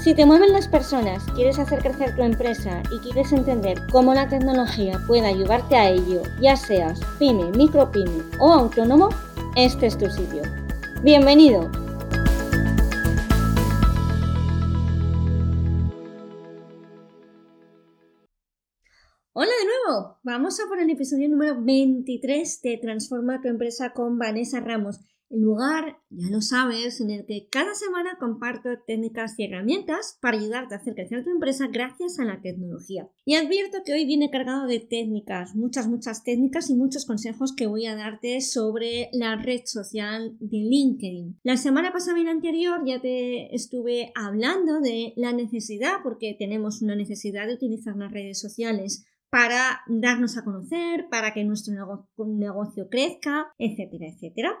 Si 0.00 0.14
te 0.14 0.24
mueven 0.24 0.52
las 0.52 0.68
personas, 0.68 1.24
quieres 1.34 1.58
hacer 1.58 1.80
crecer 1.80 2.14
tu 2.14 2.22
empresa 2.22 2.84
y 2.92 3.00
quieres 3.00 3.32
entender 3.32 3.78
cómo 3.90 4.14
la 4.14 4.28
tecnología 4.28 4.96
puede 5.08 5.26
ayudarte 5.26 5.74
a 5.74 5.90
ello, 5.90 6.22
ya 6.40 6.54
seas 6.54 7.00
pyme, 7.18 7.50
micropyme 7.50 8.22
o 8.38 8.52
autónomo, 8.52 9.08
este 9.56 9.86
es 9.86 9.98
tu 9.98 10.08
sitio. 10.08 10.42
Bienvenido. 11.02 11.68
Hola 19.32 19.50
de 19.50 19.66
nuevo, 19.66 20.18
vamos 20.22 20.60
a 20.60 20.68
por 20.68 20.78
el 20.78 20.90
episodio 20.90 21.28
número 21.28 21.60
23 21.60 22.62
de 22.62 22.78
Transforma 22.78 23.40
tu 23.40 23.48
empresa 23.48 23.92
con 23.92 24.16
Vanessa 24.16 24.60
Ramos 24.60 25.00
el 25.30 25.42
lugar, 25.42 25.98
ya 26.10 26.30
lo 26.30 26.40
sabes, 26.40 27.00
en 27.00 27.10
el 27.10 27.26
que 27.26 27.48
cada 27.50 27.74
semana 27.74 28.16
comparto 28.18 28.70
técnicas 28.86 29.38
y 29.38 29.44
herramientas 29.44 30.18
para 30.20 30.38
ayudarte 30.38 30.74
a 30.74 30.78
hacer 30.78 30.94
crecer 30.94 31.24
tu 31.24 31.30
empresa 31.30 31.66
gracias 31.70 32.18
a 32.18 32.24
la 32.24 32.40
tecnología. 32.40 33.08
Y 33.24 33.34
advierto 33.34 33.78
que 33.84 33.92
hoy 33.92 34.06
viene 34.06 34.30
cargado 34.30 34.66
de 34.66 34.80
técnicas, 34.80 35.54
muchas, 35.54 35.88
muchas 35.88 36.24
técnicas 36.24 36.70
y 36.70 36.74
muchos 36.74 37.04
consejos 37.04 37.54
que 37.54 37.66
voy 37.66 37.86
a 37.86 37.96
darte 37.96 38.40
sobre 38.40 39.10
la 39.12 39.36
red 39.36 39.62
social 39.64 40.36
de 40.40 40.58
LinkedIn. 40.58 41.40
La 41.42 41.56
semana 41.56 41.92
pasada 41.92 42.18
y 42.18 42.24
la 42.24 42.30
anterior 42.30 42.80
ya 42.86 43.00
te 43.00 43.54
estuve 43.54 44.12
hablando 44.14 44.80
de 44.80 45.12
la 45.16 45.32
necesidad, 45.32 45.96
porque 46.02 46.36
tenemos 46.38 46.80
una 46.82 46.96
necesidad 46.96 47.46
de 47.46 47.54
utilizar 47.54 47.96
las 47.96 48.12
redes 48.12 48.40
sociales 48.40 49.04
para 49.30 49.82
darnos 49.88 50.38
a 50.38 50.44
conocer, 50.44 51.06
para 51.10 51.34
que 51.34 51.44
nuestro 51.44 51.74
negocio 52.16 52.88
crezca, 52.88 53.52
etcétera, 53.58 54.06
etcétera. 54.06 54.56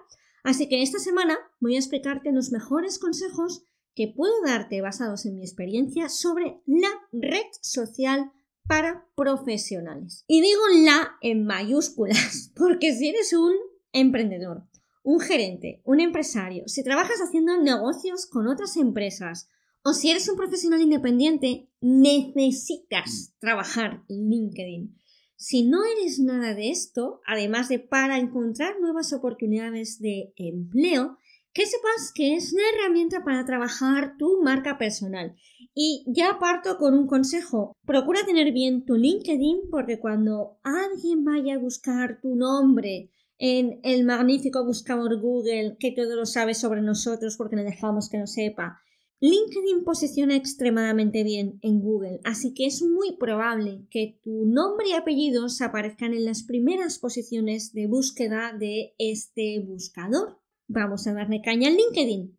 Así 0.48 0.66
que 0.66 0.82
esta 0.82 0.98
semana 0.98 1.38
voy 1.60 1.74
a 1.74 1.78
explicarte 1.78 2.32
los 2.32 2.52
mejores 2.52 2.98
consejos 2.98 3.66
que 3.94 4.08
puedo 4.08 4.32
darte 4.46 4.80
basados 4.80 5.26
en 5.26 5.34
mi 5.34 5.42
experiencia 5.42 6.08
sobre 6.08 6.62
la 6.64 6.88
red 7.12 7.44
social 7.60 8.32
para 8.66 9.06
profesionales. 9.14 10.24
Y 10.26 10.40
digo 10.40 10.62
la 10.86 11.18
en 11.20 11.44
mayúsculas, 11.44 12.50
porque 12.56 12.94
si 12.94 13.08
eres 13.08 13.34
un 13.34 13.52
emprendedor, 13.92 14.66
un 15.02 15.20
gerente, 15.20 15.82
un 15.84 16.00
empresario, 16.00 16.66
si 16.66 16.82
trabajas 16.82 17.18
haciendo 17.18 17.60
negocios 17.60 18.24
con 18.24 18.48
otras 18.48 18.78
empresas 18.78 19.50
o 19.84 19.92
si 19.92 20.10
eres 20.10 20.30
un 20.30 20.38
profesional 20.38 20.80
independiente, 20.80 21.68
necesitas 21.82 23.34
trabajar 23.38 24.02
LinkedIn. 24.08 24.96
Si 25.40 25.62
no 25.62 25.84
eres 25.84 26.18
nada 26.18 26.52
de 26.52 26.70
esto, 26.70 27.20
además 27.24 27.68
de 27.68 27.78
para 27.78 28.18
encontrar 28.18 28.80
nuevas 28.80 29.12
oportunidades 29.12 30.00
de 30.00 30.32
empleo, 30.34 31.16
que 31.52 31.64
sepas 31.64 32.12
que 32.12 32.34
es 32.34 32.52
una 32.52 32.64
herramienta 32.74 33.22
para 33.22 33.44
trabajar 33.44 34.16
tu 34.18 34.42
marca 34.42 34.78
personal. 34.78 35.36
Y 35.72 36.04
ya 36.08 36.40
parto 36.40 36.76
con 36.76 36.94
un 36.94 37.06
consejo. 37.06 37.72
Procura 37.86 38.26
tener 38.26 38.52
bien 38.52 38.84
tu 38.84 38.96
LinkedIn 38.96 39.70
porque 39.70 40.00
cuando 40.00 40.58
alguien 40.64 41.24
vaya 41.24 41.54
a 41.54 41.58
buscar 41.58 42.20
tu 42.20 42.34
nombre 42.34 43.12
en 43.38 43.78
el 43.84 44.04
magnífico 44.04 44.64
buscador 44.64 45.20
Google, 45.20 45.76
que 45.78 45.92
todo 45.92 46.16
lo 46.16 46.26
sabe 46.26 46.54
sobre 46.54 46.82
nosotros 46.82 47.36
porque 47.36 47.54
le 47.54 47.62
dejamos 47.62 48.10
que 48.10 48.18
no 48.18 48.26
sepa, 48.26 48.80
LinkedIn 49.20 49.82
posiciona 49.82 50.36
extremadamente 50.36 51.24
bien 51.24 51.58
en 51.62 51.80
Google, 51.80 52.20
así 52.22 52.54
que 52.54 52.66
es 52.66 52.82
muy 52.82 53.16
probable 53.16 53.84
que 53.90 54.20
tu 54.22 54.46
nombre 54.46 54.90
y 54.90 54.92
apellidos 54.92 55.60
aparezcan 55.60 56.14
en 56.14 56.24
las 56.24 56.44
primeras 56.44 57.00
posiciones 57.00 57.72
de 57.72 57.88
búsqueda 57.88 58.52
de 58.56 58.94
este 58.96 59.58
buscador. 59.58 60.38
Vamos 60.68 61.08
a 61.08 61.14
darle 61.14 61.42
caña 61.42 61.68
al 61.68 61.76
LinkedIn. 61.76 62.38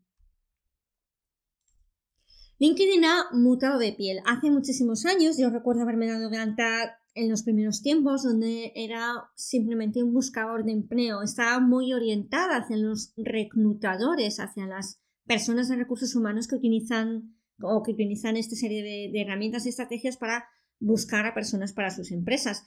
LinkedIn 2.60 3.04
ha 3.04 3.26
mutado 3.34 3.78
de 3.78 3.92
piel. 3.92 4.20
Hace 4.26 4.50
muchísimos 4.50 5.06
años, 5.06 5.38
yo 5.38 5.50
recuerdo 5.50 5.82
haberme 5.82 6.08
dado 6.08 6.30
cuenta 6.30 6.98
en 7.14 7.30
los 7.30 7.44
primeros 7.44 7.82
tiempos, 7.82 8.24
donde 8.24 8.72
era 8.76 9.30
simplemente 9.36 10.02
un 10.02 10.14
buscador 10.14 10.64
de 10.64 10.72
empleo. 10.72 11.24
Estaba 11.24 11.60
muy 11.60 11.94
orientada 11.94 12.58
hacia 12.58 12.78
los 12.78 13.14
reclutadores, 13.18 14.40
hacia 14.40 14.66
las 14.66 15.02
personas 15.30 15.70
de 15.70 15.76
recursos 15.76 16.16
humanos 16.16 16.48
que 16.48 16.56
utilizan 16.56 17.36
o 17.62 17.84
que 17.84 17.92
utilizan 17.92 18.36
esta 18.36 18.56
serie 18.56 18.82
de, 18.82 19.22
herramientas 19.22 19.64
y 19.66 19.70
estrategias 19.70 20.18
para 20.18 20.46
buscar 20.80 21.28
a 21.28 21.36
personas 21.36 21.72
para 21.72 21.92
sus 21.92 22.12
empresas. 22.12 22.66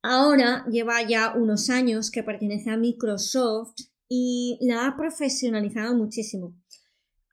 Ahora 0.00 0.64
lleva 0.70 1.02
ya 1.02 1.34
unos 1.34 1.70
años 1.70 2.12
que 2.12 2.22
pertenece 2.22 2.70
a 2.70 2.76
Microsoft 2.76 3.74
y 4.08 4.58
la 4.60 4.86
ha 4.86 4.96
profesionalizado 4.96 5.96
muchísimo. 5.96 6.56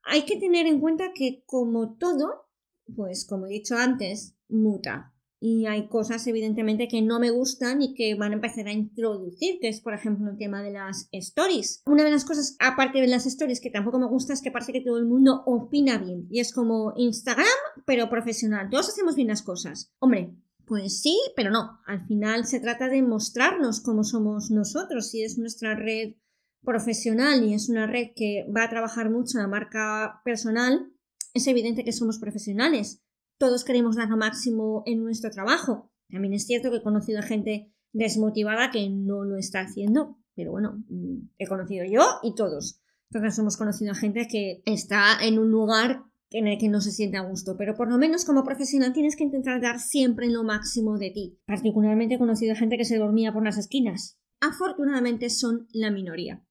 Hay 0.04 0.26
que 0.26 0.38
tener 0.38 0.66
en 0.66 0.80
cuenta 0.80 1.14
que 1.14 1.44
como 1.46 1.96
todo, 1.98 2.50
pues 2.96 3.24
como 3.28 3.46
he 3.46 3.52
dicho 3.52 3.78
antes, 3.78 4.36
muta 4.50 5.15
y 5.40 5.66
hay 5.66 5.88
cosas 5.88 6.26
evidentemente 6.28 6.88
que 6.88 7.02
no 7.02 7.20
me 7.20 7.30
gustan 7.30 7.82
y 7.82 7.94
que 7.94 8.16
van 8.16 8.32
a 8.32 8.36
empezar 8.36 8.68
a 8.68 8.72
introducir, 8.74 9.60
que 9.60 9.68
es 9.68 9.82
por 9.82 9.94
ejemplo 9.94 10.30
el 10.30 10.38
tema 10.38 10.62
de 10.64 10.72
las 10.72 11.08
stories. 11.12 11.84
Una 11.86 12.04
de 12.04 12.12
las 12.12 12.26
cosas, 12.26 12.56
aparte 12.60 13.00
de 13.00 13.08
las 13.08 13.26
stories, 13.26 13.62
que 13.62 13.70
tampoco 13.70 14.00
me 14.00 14.08
gusta 14.08 14.34
es 14.34 14.42
que 14.42 14.52
parece 14.52 14.74
que 14.74 14.82
todo 14.82 14.98
el 14.98 15.06
mundo 15.06 15.44
opina 15.46 15.98
bien 15.98 16.28
y 16.30 16.40
es 16.40 16.54
como 16.54 16.94
Instagram, 16.96 17.46
pero 17.86 18.10
profesional. 18.10 18.70
Todos 18.70 18.90
hacemos 18.90 19.16
bien 19.16 19.28
las 19.28 19.44
cosas. 19.44 19.92
Hombre, 20.00 20.36
pues 20.66 21.02
sí, 21.02 21.20
pero 21.36 21.52
no. 21.52 21.80
Al 21.86 22.06
final 22.08 22.46
se 22.46 22.60
trata 22.60 22.90
de 22.90 23.02
mostrarnos 23.02 23.82
cómo 23.82 24.04
somos 24.04 24.52
nosotros. 24.52 25.12
Si 25.12 25.24
es 25.24 25.38
nuestra 25.38 25.76
red 25.76 26.16
profesional 26.64 27.44
y 27.44 27.54
es 27.54 27.70
una 27.70 27.86
red 27.86 28.10
que 28.16 28.48
va 28.56 28.64
a 28.64 28.70
trabajar 28.70 29.12
mucho 29.12 29.38
la 29.38 29.48
marca 29.48 30.22
personal, 30.26 30.92
es 31.34 31.46
evidente 31.48 31.84
que 31.84 31.92
somos 31.92 32.18
profesionales 32.18 33.05
todos 33.38 33.64
queremos 33.64 33.96
dar 33.96 34.10
lo 34.10 34.18
máximo 34.18 34.84
en 34.86 35.04
nuestro 35.04 35.32
trabajo. 35.32 35.92
También 36.10 36.34
es 36.34 36.46
cierto 36.46 36.72
que 36.72 36.78
he 36.78 36.84
conocido 36.84 37.20
a 37.20 37.24
gente 37.24 37.72
desmotivada 37.94 38.72
que 38.72 38.90
no 38.90 39.24
lo 39.24 39.38
está 39.38 39.62
haciendo, 39.62 40.18
pero 40.36 40.52
bueno, 40.52 40.84
mm, 40.90 41.30
he 41.38 41.48
conocido 41.48 41.86
yo 41.86 42.04
y 42.24 42.36
todos. 42.36 42.82
Todos 43.12 43.38
hemos 43.40 43.58
conocido 43.58 43.92
a 43.92 43.96
gente 43.96 44.28
que 44.30 44.62
está 44.66 45.18
en 45.22 45.40
un 45.40 45.52
lugar 45.52 46.04
en 46.32 46.48
el 46.48 46.58
que 46.58 46.68
no 46.68 46.82
se 46.82 46.92
siente 46.92 47.18
a 47.18 47.28
gusto, 47.28 47.56
pero 47.58 47.76
por 47.76 47.90
lo 47.90 47.98
menos 47.98 48.26
como 48.26 48.44
profesional 48.44 48.94
tienes 48.94 49.16
que 49.16 49.24
intentar 49.24 49.62
dar 49.62 49.80
siempre 49.80 50.30
lo 50.30 50.44
máximo 50.44 50.98
de 50.98 51.12
ti. 51.12 51.40
Particularmente 51.46 52.16
he 52.16 52.20
conocido 52.20 52.54
a 52.54 52.58
gente 52.58 52.78
que 52.78 52.86
se 52.86 52.98
dormía 52.98 53.32
por 53.32 53.44
las 53.44 53.58
esquinas. 53.58 54.18
Afortunadamente 54.42 55.30
son 55.30 55.68
la 55.72 55.92
minoría 55.92 56.44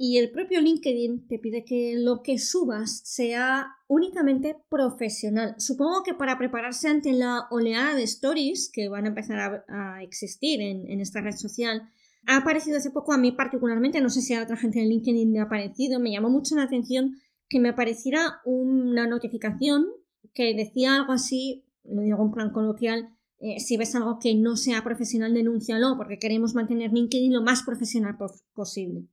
y 0.00 0.18
el 0.18 0.30
propio 0.30 0.60
LinkedIn 0.60 1.26
te 1.26 1.40
pide 1.40 1.64
que 1.64 1.96
lo 1.98 2.22
que 2.22 2.38
subas 2.38 3.00
sea 3.04 3.66
únicamente 3.88 4.56
profesional. 4.68 5.56
Supongo 5.58 6.04
que 6.04 6.14
para 6.14 6.38
prepararse 6.38 6.88
ante 6.88 7.12
la 7.12 7.48
oleada 7.50 7.96
de 7.96 8.04
stories 8.04 8.70
que 8.72 8.88
van 8.88 9.06
a 9.06 9.08
empezar 9.08 9.64
a, 9.68 10.02
existir 10.04 10.60
en, 10.60 11.00
esta 11.00 11.20
red 11.20 11.34
social, 11.34 11.90
ha 12.26 12.36
aparecido 12.36 12.76
hace 12.76 12.92
poco 12.92 13.12
a 13.12 13.18
mí 13.18 13.32
particularmente, 13.32 14.00
no 14.00 14.08
sé 14.08 14.22
si 14.22 14.34
a 14.34 14.42
otra 14.44 14.56
gente 14.56 14.80
en 14.80 14.88
LinkedIn 14.88 15.32
me 15.32 15.40
ha 15.40 15.44
aparecido, 15.44 15.98
me 15.98 16.12
llamó 16.12 16.30
mucho 16.30 16.54
la 16.54 16.62
atención 16.62 17.16
que 17.48 17.58
me 17.58 17.70
apareciera 17.70 18.40
una 18.44 19.08
notificación 19.08 19.88
que 20.32 20.54
decía 20.54 20.94
algo 20.94 21.12
así, 21.12 21.64
lo 21.82 22.02
digo 22.02 22.22
en 22.22 22.30
plan 22.30 22.52
coloquial, 22.52 23.16
eh, 23.40 23.58
si 23.58 23.76
ves 23.76 23.96
algo 23.96 24.20
que 24.20 24.36
no 24.36 24.56
sea 24.56 24.84
profesional, 24.84 25.34
denúncialo, 25.34 25.96
porque 25.96 26.18
queremos 26.18 26.54
mantener 26.54 26.92
LinkedIn 26.92 27.32
lo 27.32 27.42
más 27.42 27.64
profesional 27.64 28.16
posible 28.54 29.08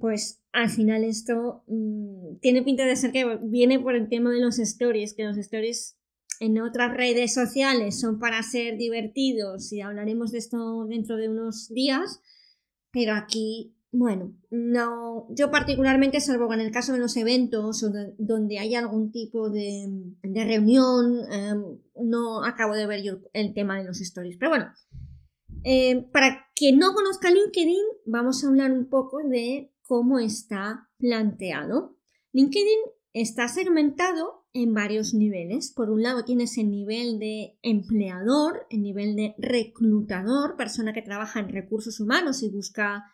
pues 0.00 0.42
al 0.52 0.70
final 0.70 1.04
esto 1.04 1.62
mm, 1.68 2.38
tiene 2.40 2.62
pinta 2.62 2.84
de 2.84 2.96
ser 2.96 3.12
que 3.12 3.38
viene 3.42 3.78
por 3.78 3.94
el 3.94 4.08
tema 4.08 4.30
de 4.32 4.40
los 4.40 4.58
stories, 4.58 5.14
que 5.14 5.24
los 5.24 5.36
stories 5.36 5.96
en 6.40 6.60
otras 6.60 6.96
redes 6.96 7.34
sociales 7.34 8.00
son 8.00 8.18
para 8.18 8.42
ser 8.42 8.78
divertidos 8.78 9.72
y 9.72 9.82
hablaremos 9.82 10.32
de 10.32 10.38
esto 10.38 10.86
dentro 10.86 11.16
de 11.16 11.28
unos 11.28 11.68
días, 11.68 12.20
pero 12.90 13.14
aquí, 13.14 13.76
bueno, 13.92 14.34
no, 14.50 15.26
yo 15.30 15.50
particularmente, 15.50 16.20
salvo 16.20 16.52
en 16.54 16.60
el 16.60 16.72
caso 16.72 16.94
de 16.94 16.98
los 16.98 17.16
eventos 17.16 17.82
o 17.82 17.92
donde 18.18 18.58
hay 18.58 18.74
algún 18.74 19.12
tipo 19.12 19.50
de, 19.50 19.86
reunión, 20.22 21.30
em, 21.30 21.62
no 22.02 22.42
acabo 22.42 22.74
de 22.74 22.86
ver 22.86 23.02
yo 23.02 23.18
el 23.34 23.52
tema 23.52 23.78
de 23.78 23.84
los 23.84 24.00
stories, 24.00 24.38
pero 24.38 24.50
bueno. 24.50 24.72
Eh, 25.62 26.08
para 26.10 26.46
quien 26.56 26.78
no 26.78 26.94
conozca 26.94 27.30
LinkedIn, 27.30 27.84
vamos 28.06 28.42
a 28.42 28.48
hablar 28.48 28.72
un 28.72 28.88
poco 28.88 29.18
de 29.18 29.70
cómo 29.90 30.20
está 30.20 30.88
planteado. 30.98 31.96
LinkedIn 32.30 32.78
está 33.12 33.48
segmentado 33.48 34.46
en 34.52 34.72
varios 34.72 35.14
niveles. 35.14 35.72
Por 35.74 35.90
un 35.90 36.04
lado 36.04 36.24
tienes 36.24 36.56
el 36.58 36.70
nivel 36.70 37.18
de 37.18 37.58
empleador, 37.62 38.68
el 38.70 38.82
nivel 38.82 39.16
de 39.16 39.34
reclutador, 39.36 40.54
persona 40.56 40.92
que 40.92 41.02
trabaja 41.02 41.40
en 41.40 41.48
recursos 41.48 41.98
humanos 41.98 42.44
y 42.44 42.50
busca 42.50 43.04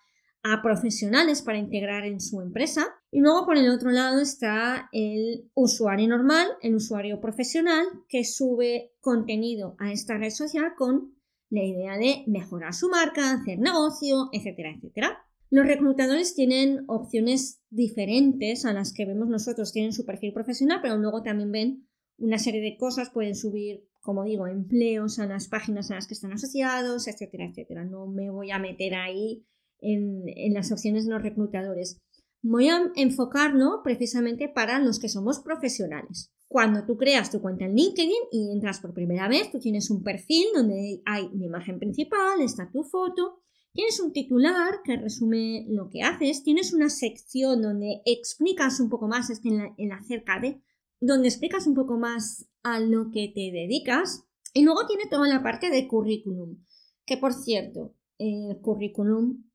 a 0.42 0.60
profesionales 0.62 1.40
para 1.40 1.56
integrar 1.56 2.04
en 2.04 2.20
su 2.20 2.42
empresa. 2.42 2.88
Y 3.10 3.20
luego 3.20 3.46
por 3.46 3.56
el 3.56 3.70
otro 3.70 3.90
lado 3.90 4.20
está 4.20 4.90
el 4.92 5.50
usuario 5.54 6.08
normal, 6.08 6.46
el 6.60 6.74
usuario 6.74 7.22
profesional, 7.22 7.86
que 8.06 8.22
sube 8.22 8.92
contenido 9.00 9.76
a 9.78 9.92
esta 9.92 10.18
red 10.18 10.28
social 10.28 10.74
con 10.76 11.16
la 11.48 11.64
idea 11.64 11.96
de 11.96 12.24
mejorar 12.26 12.74
su 12.74 12.90
marca, 12.90 13.32
hacer 13.32 13.60
negocio, 13.60 14.28
etcétera, 14.30 14.74
etcétera. 14.76 15.25
Los 15.56 15.66
reclutadores 15.66 16.34
tienen 16.34 16.84
opciones 16.86 17.62
diferentes 17.70 18.66
a 18.66 18.74
las 18.74 18.92
que 18.92 19.06
vemos 19.06 19.26
nosotros. 19.26 19.72
Tienen 19.72 19.94
su 19.94 20.04
perfil 20.04 20.34
profesional, 20.34 20.80
pero 20.82 20.98
luego 20.98 21.22
también 21.22 21.50
ven 21.50 21.88
una 22.18 22.36
serie 22.36 22.60
de 22.60 22.76
cosas. 22.76 23.08
Pueden 23.08 23.34
subir, 23.34 23.88
como 24.02 24.24
digo, 24.24 24.46
empleos 24.46 25.18
a 25.18 25.24
las 25.24 25.48
páginas 25.48 25.90
a 25.90 25.94
las 25.94 26.06
que 26.06 26.12
están 26.12 26.34
asociados, 26.34 27.08
etcétera, 27.08 27.46
etcétera. 27.46 27.86
No 27.86 28.06
me 28.06 28.28
voy 28.28 28.50
a 28.50 28.58
meter 28.58 28.96
ahí 28.96 29.46
en, 29.80 30.26
las 30.52 30.72
opciones 30.72 31.06
de 31.06 31.12
los 31.12 31.22
reclutadores. 31.22 32.02
Voy 32.42 32.68
a 32.68 32.92
enfocarlo 32.94 33.80
precisamente 33.82 34.50
para 34.50 34.78
los 34.78 35.00
que 35.00 35.08
somos 35.08 35.40
profesionales. 35.40 36.34
Cuando 36.48 36.84
tú 36.84 36.98
creas 36.98 37.30
tu 37.30 37.40
cuenta 37.40 37.64
en 37.64 37.76
LinkedIn 37.76 38.12
y 38.30 38.52
entras 38.52 38.80
por 38.80 38.92
primera 38.92 39.26
vez, 39.26 39.50
tú 39.50 39.58
tienes 39.58 39.88
un 39.88 40.02
perfil 40.02 40.48
donde 40.54 41.00
hay 41.06 41.30
una 41.32 41.46
imagen 41.46 41.78
principal, 41.78 42.42
está 42.42 42.70
tu 42.70 42.82
foto, 42.82 43.40
tienes 43.76 44.00
un 44.00 44.12
titular 44.12 44.80
que 44.82 44.96
resume 44.96 45.66
lo 45.68 45.88
que 45.88 46.02
haces, 46.02 46.42
tienes 46.42 46.72
una 46.72 46.90
sección 46.90 47.62
donde 47.62 48.02
explicas 48.04 48.80
un 48.80 48.90
poco 48.90 49.06
más, 49.06 49.30
es 49.30 49.44
en 49.44 49.58
la, 49.58 49.74
en 49.78 49.92
acerca 49.92 50.40
de, 50.40 50.60
donde 51.00 51.28
explicas 51.28 51.66
un 51.68 51.74
poco 51.74 51.96
más 51.98 52.48
a 52.64 52.80
lo 52.80 53.12
que 53.12 53.30
te 53.32 53.52
dedicas, 53.52 54.24
y 54.52 54.64
luego 54.64 54.86
tiene 54.86 55.04
toda 55.08 55.28
la 55.28 55.42
parte 55.42 55.70
de 55.70 55.86
currículum, 55.86 56.64
que 57.04 57.16
por 57.18 57.32
cierto, 57.32 57.94
el 58.18 58.58
currículum 58.60 59.46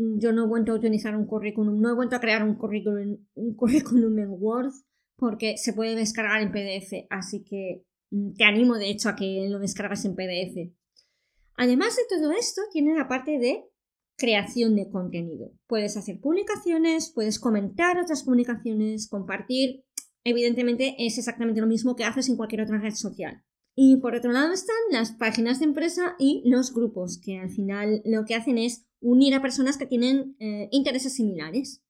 Mm, 0.00 0.18
yo 0.18 0.32
no 0.32 0.44
he 0.44 0.48
vuelto 0.48 0.72
a 0.72 0.76
utilizar 0.76 1.14
un 1.14 1.26
currículum, 1.26 1.80
no 1.80 1.90
he 1.90 1.94
vuelto 1.94 2.16
a 2.16 2.20
crear 2.20 2.42
un 2.42 2.54
currículum, 2.54 3.18
un 3.34 3.54
currículum 3.54 4.18
en 4.18 4.30
Word 4.30 4.72
porque 5.16 5.58
se 5.58 5.74
puede 5.74 5.94
descargar 5.94 6.40
en 6.40 6.50
PDF, 6.50 7.06
así 7.10 7.44
que 7.44 7.84
mm, 8.10 8.32
te 8.32 8.44
animo 8.44 8.76
de 8.76 8.88
hecho 8.88 9.10
a 9.10 9.16
que 9.16 9.46
lo 9.50 9.58
descargas 9.58 10.04
en 10.06 10.14
PDF. 10.14 10.72
Además 11.60 11.94
de 11.94 12.04
todo 12.08 12.32
esto, 12.32 12.62
tiene 12.72 12.94
la 12.94 13.06
parte 13.06 13.38
de 13.38 13.66
creación 14.16 14.76
de 14.76 14.88
contenido. 14.88 15.52
Puedes 15.66 15.94
hacer 15.98 16.18
publicaciones, 16.18 17.12
puedes 17.14 17.38
comentar 17.38 17.98
otras 17.98 18.22
publicaciones, 18.22 19.10
compartir. 19.10 19.84
Evidentemente 20.24 20.94
es 20.98 21.18
exactamente 21.18 21.60
lo 21.60 21.66
mismo 21.66 21.96
que 21.96 22.04
haces 22.04 22.30
en 22.30 22.38
cualquier 22.38 22.62
otra 22.62 22.78
red 22.78 22.94
social. 22.94 23.44
Y 23.76 23.98
por 23.98 24.14
otro 24.14 24.32
lado 24.32 24.54
están 24.54 24.74
las 24.90 25.12
páginas 25.12 25.58
de 25.58 25.66
empresa 25.66 26.16
y 26.18 26.42
los 26.46 26.72
grupos, 26.72 27.20
que 27.22 27.36
al 27.36 27.50
final 27.50 28.00
lo 28.06 28.24
que 28.24 28.36
hacen 28.36 28.56
es 28.56 28.86
unir 29.02 29.34
a 29.34 29.42
personas 29.42 29.76
que 29.76 29.84
tienen 29.84 30.36
eh, 30.38 30.70
intereses 30.72 31.12
similares. 31.12 31.82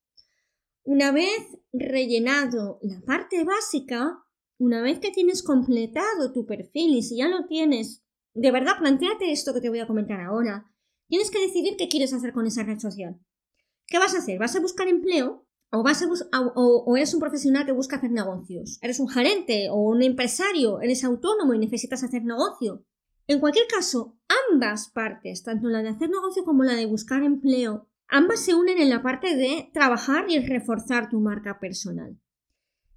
Una 0.83 1.13
vez 1.13 1.59
rellenado 1.73 2.81
la 2.83 3.01
parte 3.03 3.45
básica, 3.45 4.19
una 4.59 4.83
vez 4.83 4.99
que 4.99 5.13
tienes 5.13 5.45
completado 5.45 6.33
tu 6.33 6.45
perfil 6.45 6.97
y 6.97 7.05
si 7.05 7.19
ya 7.19 7.29
lo 7.29 7.47
tienes, 7.47 8.03
de 8.35 8.50
verdad, 8.50 8.79
planteate 8.79 9.32
esto 9.32 9.53
que 9.53 9.61
te 9.61 9.69
voy 9.69 9.81
a 9.81 9.87
comentar 9.87 10.21
ahora. 10.21 10.71
Tienes 11.09 11.31
que 11.31 11.41
decidir 11.41 11.77
qué 11.77 11.88
quieres 11.88 12.12
hacer 12.12 12.32
con 12.32 12.47
esa 12.47 12.62
red 12.62 12.79
social. 12.79 13.19
¿Qué 13.87 13.99
vas 13.99 14.15
a 14.15 14.19
hacer? 14.19 14.38
¿Vas 14.38 14.55
a 14.55 14.61
buscar 14.61 14.88
empleo? 14.88 15.47
¿O, 15.73 15.82
vas 15.82 16.03
a 16.03 16.41
o, 16.41 16.97
eres 16.97 17.15
un 17.15 17.21
profesional 17.21 17.67
que 17.67 17.73
busca 17.73 17.97
hacer 17.97 18.11
negocios? 18.11 18.79
¿Eres 18.82 19.00
un 19.00 19.09
gerente 19.09 19.69
o 19.71 19.77
un 19.77 20.03
empresario? 20.03 20.81
¿Eres 20.81 21.05
autónomo 21.05 21.55
y 21.55 21.59
necesitas 21.59 22.03
hacer 22.03 22.25
negocio? 22.25 22.85
En 23.27 23.38
cualquier 23.38 23.67
caso, 23.69 24.19
ambas 24.50 24.91
partes, 24.91 25.44
tanto 25.44 25.69
la 25.69 25.83
de 25.83 25.91
hacer 25.91 26.11
negocio 26.11 26.44
como 26.44 26.65
la 26.65 26.75
de 26.75 26.87
buscar 26.87 27.23
empleo, 27.23 27.88
ambas 28.09 28.41
se 28.41 28.55
unen 28.55 28.79
en 28.79 28.91
la 28.91 29.03
parte 29.03 29.37
de 29.37 29.71
trabajar 29.73 30.29
y 30.29 30.41
reforzar 30.41 31.09
tu 31.09 31.21
marca 31.21 31.61
personal. 31.61 32.19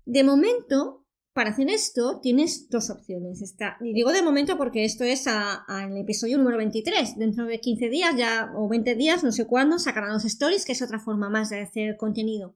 De 0.06 0.24
momento, 0.24 1.03
para 1.34 1.50
hacer 1.50 1.70
esto, 1.70 2.20
tienes 2.22 2.70
dos 2.70 2.90
opciones. 2.92 3.42
y 3.82 3.94
digo 3.94 4.12
de 4.12 4.22
momento 4.22 4.58
porque 4.58 4.86
esto 4.86 5.04
es 5.04 5.26
al 5.28 5.98
episodio 5.98 6.38
número 6.38 6.58
23. 6.58 7.18
Dentro 7.18 7.46
de 7.46 7.60
15 7.60 7.90
días 7.90 8.16
ya, 8.16 8.52
o 8.56 8.70
20 8.70 8.96
días, 8.96 9.24
no 9.24 9.32
sé 9.32 9.48
cuándo, 9.48 9.80
sacarán 9.80 10.14
los 10.14 10.26
stories, 10.26 10.66
que 10.66 10.74
es 10.74 10.82
otra 10.82 11.00
forma 11.00 11.30
más 11.30 11.50
de 11.50 11.62
hacer 11.62 11.98
contenido. 11.98 12.56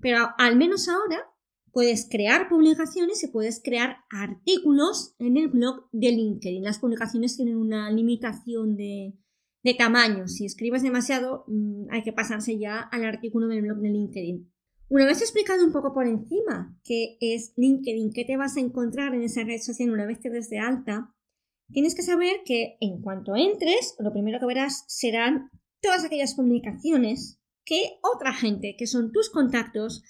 Pero 0.00 0.30
al 0.38 0.56
menos 0.56 0.88
ahora 0.88 1.30
puedes 1.70 2.08
crear 2.08 2.48
publicaciones 2.48 3.22
y 3.24 3.28
puedes 3.28 3.60
crear 3.62 3.98
artículos 4.08 5.14
en 5.18 5.36
el 5.36 5.48
blog 5.48 5.88
de 5.92 6.12
LinkedIn. 6.12 6.64
Las 6.64 6.78
publicaciones 6.78 7.36
tienen 7.36 7.56
una 7.56 7.90
limitación 7.90 8.76
de, 8.76 9.14
tamaño. 9.76 10.28
Si 10.28 10.46
escribes 10.46 10.82
demasiado, 10.82 11.44
mm, 11.48 11.86
hay 11.90 12.02
que 12.02 12.12
pasarse 12.12 12.58
ya 12.58 12.80
al 12.80 13.04
artículo 13.04 13.48
del 13.48 13.62
blog 13.62 13.78
de 13.78 13.90
LinkedIn. 13.90 14.53
Una 14.88 15.06
vez 15.06 15.22
explicado 15.22 15.64
un 15.64 15.72
poco 15.72 15.94
por 15.94 16.06
encima 16.06 16.78
qué 16.84 17.16
es 17.20 17.52
LinkedIn, 17.56 18.12
qué 18.12 18.24
te 18.24 18.36
vas 18.36 18.56
a 18.56 18.60
encontrar 18.60 19.14
en 19.14 19.22
esa 19.22 19.42
red 19.42 19.60
social 19.60 19.90
una 19.90 20.06
vez 20.06 20.20
te 20.20 20.30
des 20.30 20.50
de 20.50 20.58
alta, 20.58 21.14
tienes 21.72 21.94
que 21.94 22.02
saber 22.02 22.42
que 22.44 22.76
en 22.80 23.00
cuanto 23.00 23.34
entres, 23.34 23.96
lo 23.98 24.12
primero 24.12 24.38
que 24.38 24.46
verás 24.46 24.84
serán 24.86 25.48
todas 25.80 26.04
aquellas 26.04 26.34
publicaciones 26.34 27.40
que 27.64 27.98
otra 28.02 28.34
gente, 28.34 28.76
que 28.78 28.86
son 28.86 29.10
tus 29.10 29.30
contactos, 29.30 30.02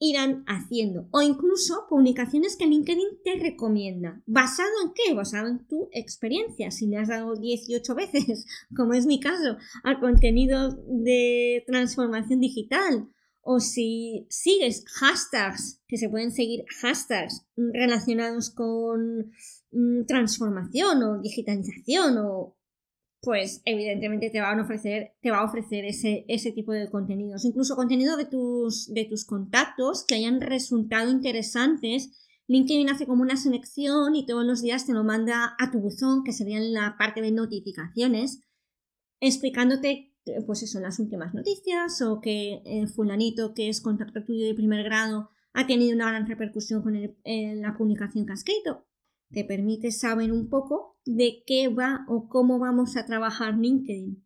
irán 0.00 0.44
haciendo 0.46 1.08
o 1.10 1.22
incluso 1.22 1.86
publicaciones 1.88 2.56
que 2.56 2.66
LinkedIn 2.66 3.22
te 3.24 3.36
recomienda. 3.36 4.22
¿Basado 4.26 4.70
en 4.84 4.92
qué? 4.94 5.14
Basado 5.14 5.48
en 5.48 5.66
tu 5.66 5.88
experiencia. 5.92 6.70
Si 6.70 6.86
le 6.86 6.98
has 6.98 7.08
dado 7.08 7.34
18 7.34 7.94
veces, 7.94 8.46
como 8.76 8.94
es 8.94 9.06
mi 9.06 9.20
caso, 9.20 9.58
al 9.84 10.00
contenido 10.00 10.70
de 10.86 11.64
transformación 11.66 12.40
digital 12.40 13.08
o 13.40 13.60
si 13.60 14.26
sigues 14.28 14.84
hashtags, 14.86 15.80
que 15.88 15.96
se 15.96 16.08
pueden 16.08 16.32
seguir 16.32 16.64
hashtags 16.80 17.46
relacionados 17.56 18.50
con 18.50 19.32
mm, 19.72 20.04
transformación 20.06 21.02
o 21.02 21.20
digitalización 21.20 22.18
o 22.18 22.58
pues 23.20 23.62
evidentemente 23.64 24.30
te 24.30 24.40
van 24.40 24.60
a 24.60 24.62
ofrecer, 24.62 25.14
te 25.20 25.30
va 25.30 25.38
a 25.38 25.44
ofrecer 25.44 25.84
ese, 25.84 26.24
ese 26.28 26.52
tipo 26.52 26.72
de 26.72 26.88
contenidos. 26.88 27.44
Incluso 27.44 27.74
contenido 27.74 28.16
de 28.16 28.26
tus, 28.26 28.92
de 28.92 29.04
tus 29.04 29.24
contactos 29.24 30.04
que 30.06 30.14
hayan 30.14 30.40
resultado 30.40 31.10
interesantes. 31.10 32.10
LinkedIn 32.46 32.88
hace 32.90 33.06
como 33.06 33.22
una 33.22 33.36
selección 33.36 34.14
y 34.14 34.24
todos 34.24 34.44
los 34.44 34.62
días 34.62 34.86
te 34.86 34.92
lo 34.92 35.04
manda 35.04 35.56
a 35.58 35.70
tu 35.70 35.80
buzón, 35.80 36.22
que 36.24 36.32
sería 36.32 36.58
en 36.58 36.72
la 36.72 36.96
parte 36.96 37.20
de 37.20 37.32
notificaciones, 37.32 38.40
explicándote, 39.20 40.14
pues 40.46 40.62
eso, 40.62 40.80
las 40.80 40.98
últimas 40.98 41.34
noticias 41.34 42.00
o 42.02 42.20
que 42.20 42.62
eh, 42.64 42.86
fulanito 42.86 43.54
que 43.54 43.68
es 43.68 43.80
contacto 43.80 44.24
tuyo 44.24 44.46
de 44.46 44.54
primer 44.54 44.84
grado 44.84 45.30
ha 45.52 45.66
tenido 45.66 45.94
una 45.94 46.08
gran 46.08 46.26
repercusión 46.26 46.82
con 46.82 46.94
la 46.94 47.76
publicación 47.76 48.26
que 48.26 48.32
has 48.32 48.40
escrito 48.40 48.88
te 49.30 49.44
permite 49.44 49.92
saber 49.92 50.32
un 50.32 50.48
poco 50.48 50.98
de 51.04 51.42
qué 51.46 51.68
va 51.68 52.04
o 52.08 52.28
cómo 52.28 52.58
vamos 52.58 52.96
a 52.96 53.06
trabajar 53.06 53.58
LinkedIn. 53.58 54.24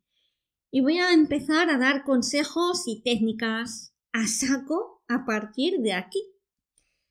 Y 0.71 0.81
voy 0.81 0.99
a 0.99 1.13
empezar 1.13 1.71
a 1.71 1.79
dar 1.79 2.05
consejos 2.05 2.85
y 2.87 3.03
técnicas 3.03 3.95
a 4.13 4.27
saco 4.27 5.03
a 5.09 5.25
partir 5.27 5.81
de 5.81 5.93
aquí. 5.93 6.23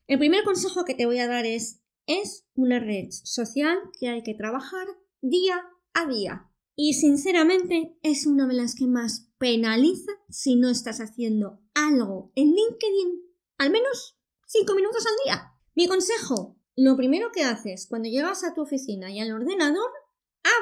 El 0.07 0.19
primer 0.19 0.43
consejo 0.43 0.83
que 0.85 0.95
te 0.95 1.05
voy 1.05 1.19
a 1.19 1.27
dar 1.27 1.45
es, 1.45 1.81
es 2.07 2.47
una 2.55 2.79
red 2.79 3.09
social 3.11 3.77
que 3.99 4.09
hay 4.09 4.23
que 4.23 4.33
trabajar 4.33 4.87
día 5.21 5.61
a 5.93 6.07
día. 6.07 6.50
Y 6.75 6.93
sinceramente 6.93 7.97
es 8.01 8.25
una 8.25 8.47
de 8.47 8.53
las 8.53 8.75
que 8.75 8.87
más 8.87 9.29
penaliza 9.37 10.11
si 10.29 10.55
no 10.55 10.69
estás 10.69 10.99
haciendo 10.99 11.59
algo 11.73 12.31
en 12.35 12.53
LinkedIn 12.53 13.21
al 13.57 13.69
menos 13.69 14.17
5 14.47 14.73
minutos 14.73 15.05
al 15.05 15.13
día. 15.25 15.51
Mi 15.75 15.87
consejo, 15.87 16.57
lo 16.75 16.95
primero 16.95 17.31
que 17.31 17.43
haces 17.43 17.87
cuando 17.87 18.09
llegas 18.09 18.43
a 18.43 18.53
tu 18.53 18.61
oficina 18.61 19.11
y 19.11 19.19
al 19.19 19.31
ordenador, 19.31 19.89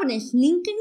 abres 0.02 0.34
LinkedIn 0.34 0.78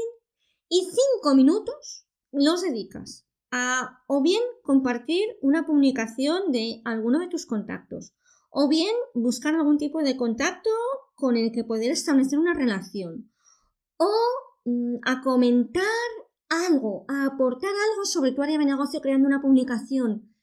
y 0.69 0.81
cinco 0.85 1.35
minutos 1.35 2.07
los 2.31 2.61
dedicas 2.61 3.25
a 3.51 4.03
o 4.07 4.21
bien 4.21 4.41
compartir 4.63 5.23
una 5.41 5.65
publicación 5.65 6.51
de 6.51 6.81
alguno 6.85 7.19
de 7.19 7.27
tus 7.27 7.45
contactos 7.45 8.13
o 8.51 8.67
bien 8.67 8.93
buscar 9.13 9.55
algún 9.55 9.77
tipo 9.77 10.03
de 10.03 10.17
contacto 10.17 10.69
con 11.15 11.37
el 11.37 11.51
que 11.51 11.63
poder 11.63 11.91
establecer 11.91 12.37
una 12.37 12.53
relación 12.53 13.31
o 13.97 14.09
a 15.05 15.21
comentar 15.21 15.83
algo, 16.49 17.05
a 17.07 17.25
aportar 17.25 17.69
algo 17.91 18.05
sobre 18.05 18.31
tu 18.31 18.41
área 18.41 18.57
de 18.57 18.65
negocio 18.65 19.01
creando 19.01 19.27
una 19.27 19.41
publicación. 19.41 20.33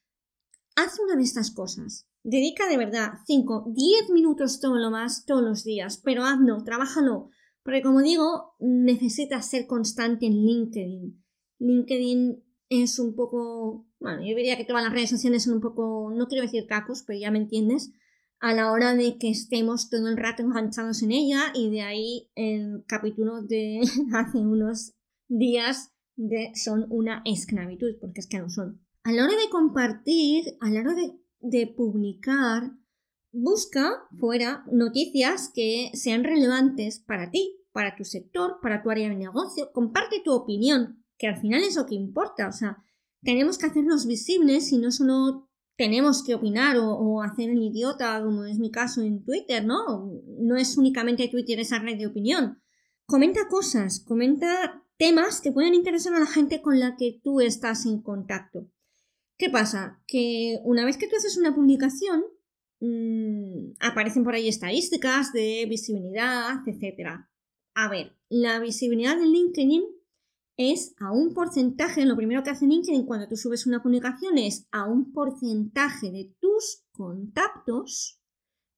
Haz 0.76 0.98
una 1.00 1.16
de 1.16 1.22
estas 1.22 1.50
cosas. 1.50 2.08
Dedica 2.22 2.68
de 2.68 2.76
verdad 2.76 3.12
5, 3.24 3.72
10 3.74 4.10
minutos 4.10 4.60
todo 4.60 4.76
lo 4.76 4.90
más 4.90 5.24
todos 5.26 5.42
los 5.42 5.64
días, 5.64 6.00
pero 6.04 6.24
hazlo, 6.24 6.62
trabájalo, 6.64 7.30
porque 7.62 7.82
como 7.82 8.02
digo, 8.02 8.54
necesitas 8.58 9.48
ser 9.48 9.66
constante 9.66 10.26
en 10.26 10.32
LinkedIn. 10.32 11.24
LinkedIn 11.58 12.44
es 12.68 12.98
un 12.98 13.14
poco, 13.14 13.86
bueno, 14.00 14.20
yo 14.20 14.34
diría 14.34 14.56
que 14.56 14.64
todas 14.64 14.82
las 14.82 14.92
redes 14.92 15.10
sociales 15.10 15.44
son 15.44 15.54
un 15.54 15.60
poco, 15.60 16.12
no 16.14 16.26
quiero 16.26 16.42
decir 16.42 16.66
cacos, 16.66 17.04
pero 17.06 17.18
ya 17.18 17.30
me 17.30 17.38
entiendes, 17.38 17.92
a 18.40 18.52
la 18.54 18.70
hora 18.70 18.94
de 18.94 19.18
que 19.18 19.30
estemos 19.30 19.90
todo 19.90 20.08
el 20.08 20.16
rato 20.16 20.42
enganchados 20.42 21.02
en 21.02 21.12
ella 21.12 21.52
y 21.54 21.70
de 21.70 21.82
ahí 21.82 22.30
el 22.34 22.84
capítulo 22.86 23.42
de 23.42 23.80
hace 24.14 24.38
unos 24.38 24.92
días 25.28 25.92
de 26.16 26.52
son 26.54 26.86
una 26.90 27.22
esclavitud, 27.24 27.96
porque 28.00 28.20
es 28.20 28.26
que 28.26 28.38
no 28.38 28.50
son. 28.50 28.82
A 29.04 29.12
la 29.12 29.24
hora 29.24 29.36
de 29.36 29.50
compartir, 29.50 30.56
a 30.60 30.70
la 30.70 30.80
hora 30.80 30.94
de, 30.94 31.12
de 31.40 31.66
publicar, 31.66 32.72
busca 33.32 34.02
fuera 34.18 34.64
noticias 34.72 35.50
que 35.54 35.90
sean 35.94 36.24
relevantes 36.24 37.00
para 37.00 37.30
ti, 37.30 37.56
para 37.72 37.94
tu 37.96 38.04
sector, 38.04 38.58
para 38.62 38.82
tu 38.82 38.90
área 38.90 39.08
de 39.08 39.16
negocio, 39.16 39.70
comparte 39.72 40.22
tu 40.24 40.32
opinión, 40.32 41.04
que 41.18 41.28
al 41.28 41.36
final 41.36 41.62
es 41.62 41.76
lo 41.76 41.86
que 41.86 41.94
importa, 41.94 42.48
o 42.48 42.52
sea, 42.52 42.82
tenemos 43.22 43.58
que 43.58 43.66
hacernos 43.66 44.06
visibles 44.06 44.72
y 44.72 44.78
no 44.78 44.90
solo 44.90 45.45
tenemos 45.76 46.24
que 46.24 46.34
opinar 46.34 46.76
o, 46.78 47.22
hacer 47.22 47.50
el 47.50 47.62
idiota, 47.62 48.22
como 48.22 48.44
es 48.44 48.58
mi 48.58 48.70
caso 48.70 49.02
en 49.02 49.24
Twitter, 49.24 49.64
¿no? 49.64 50.10
No 50.38 50.56
es 50.56 50.76
únicamente 50.76 51.28
Twitter 51.28 51.60
esa 51.60 51.78
red 51.78 51.98
de 51.98 52.06
opinión. 52.06 52.62
Comenta 53.04 53.48
cosas, 53.48 54.00
comenta 54.00 54.82
temas 54.96 55.40
que 55.40 55.52
pueden 55.52 55.74
interesar 55.74 56.14
a 56.14 56.20
la 56.20 56.26
gente 56.26 56.62
con 56.62 56.80
la 56.80 56.96
que 56.96 57.20
tú 57.22 57.40
estás 57.40 57.84
en 57.86 58.00
contacto. 58.00 58.70
¿Qué 59.36 59.50
pasa? 59.50 60.02
Que 60.06 60.58
una 60.64 60.84
vez 60.84 60.96
que 60.96 61.08
tú 61.08 61.16
haces 61.16 61.36
una 61.36 61.54
publicación, 61.54 62.24
mmm, 62.80 63.74
aparecen 63.80 64.24
por 64.24 64.34
ahí 64.34 64.48
estadísticas 64.48 65.32
de 65.34 65.66
visibilidad, 65.68 66.66
etc. 66.66 67.26
A 67.74 67.88
ver, 67.90 68.16
la 68.30 68.58
visibilidad 68.60 69.18
de 69.18 69.26
LinkedIn 69.26 69.84
es 70.56 70.94
a 70.98 71.12
un 71.12 71.34
porcentaje, 71.34 72.04
lo 72.06 72.16
primero 72.16 72.42
que 72.42 72.50
hace 72.50 72.66
LinkedIn 72.66 73.06
cuando 73.06 73.28
tú 73.28 73.36
subes 73.36 73.66
una 73.66 73.82
publicación 73.82 74.38
es 74.38 74.66
a 74.70 74.86
un 74.86 75.12
porcentaje 75.12 76.10
de 76.10 76.34
tus 76.40 76.84
contactos, 76.92 78.20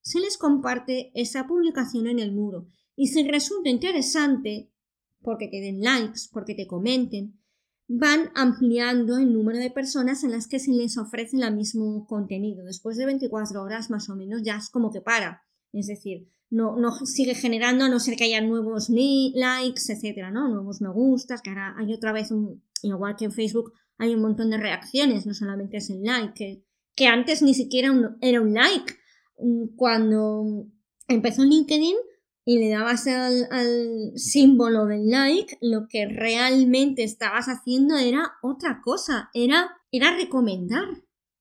se 0.01 0.21
les 0.21 0.39
comparte 0.39 1.13
esa 1.15 1.47
publicación 1.47 2.07
en 2.07 2.19
el 2.19 2.33
muro. 2.33 2.67
Y 2.97 3.09
si 3.09 3.27
resulta 3.29 3.69
interesante, 3.69 4.73
porque 5.21 5.49
te 5.49 5.61
den 5.61 5.81
likes, 5.81 6.23
porque 6.33 6.55
te 6.55 6.67
comenten, 6.67 7.39
van 7.87 8.31
ampliando 8.35 9.17
el 9.19 9.33
número 9.33 9.59
de 9.59 9.71
personas 9.71 10.25
en 10.25 10.33
las 10.33 10.47
que 10.47 10.59
se 10.59 10.73
les 10.73 10.99
ofrece 10.99 11.37
el 11.37 11.55
mismo 11.55 12.07
contenido. 12.07 12.65
Después 12.65 12.97
de 12.97 13.07
24 13.07 13.63
horas 13.63 13.91
más 13.91 14.11
o 14.11 14.17
menos 14.17 14.43
ya 14.43 14.57
es 14.57 14.69
como 14.69 14.91
que 14.91 15.01
para. 15.01 15.48
Es 15.73 15.87
decir, 15.87 16.29
no, 16.51 16.77
no 16.77 16.93
sigue 17.05 17.35
generando 17.35 17.85
a 17.85 17.89
no 17.89 18.01
ser 18.01 18.17
que 18.17 18.25
haya 18.25 18.41
nuevos 18.41 18.89
likes, 18.89 19.93
etcétera, 19.93 20.31
¿no? 20.31 20.49
Nuevos 20.49 20.81
me 20.81 20.91
gustas, 20.91 21.43
que 21.43 21.51
ahora 21.51 21.75
hay 21.79 21.93
otra 21.93 22.13
vez, 22.13 22.31
un, 22.31 22.63
igual 22.83 23.17
que 23.17 23.27
en 23.27 23.33
Facebook, 23.33 23.73
hay 23.99 24.15
un 24.15 24.23
montón 24.23 24.51
de 24.51 24.59
reacciones, 24.59 25.27
no 25.27 25.35
solamente 25.35 25.79
es 25.79 25.91
el 25.91 26.03
like, 26.03 26.65
que, 26.95 27.07
antes 27.07 27.43
ni 27.43 27.55
siquiera 27.55 27.93
era 28.21 28.41
un 28.41 28.55
like. 28.55 28.95
Mm, 29.39 29.77
cuando 29.77 30.67
empezó 31.07 31.45
LinkedIn 31.45 31.97
y 32.45 32.59
le 32.59 32.71
dabas 32.71 33.07
al, 33.07 33.47
al 33.51 34.13
símbolo 34.17 34.87
del 34.87 35.09
like, 35.09 35.59
lo 35.61 35.87
que 35.89 36.07
realmente 36.07 37.05
estabas 37.05 37.47
haciendo 37.47 37.97
era 37.97 38.33
otra 38.43 38.81
cosa, 38.83 39.31
era, 39.35 39.71
era 39.93 40.17
recomendar 40.17 40.87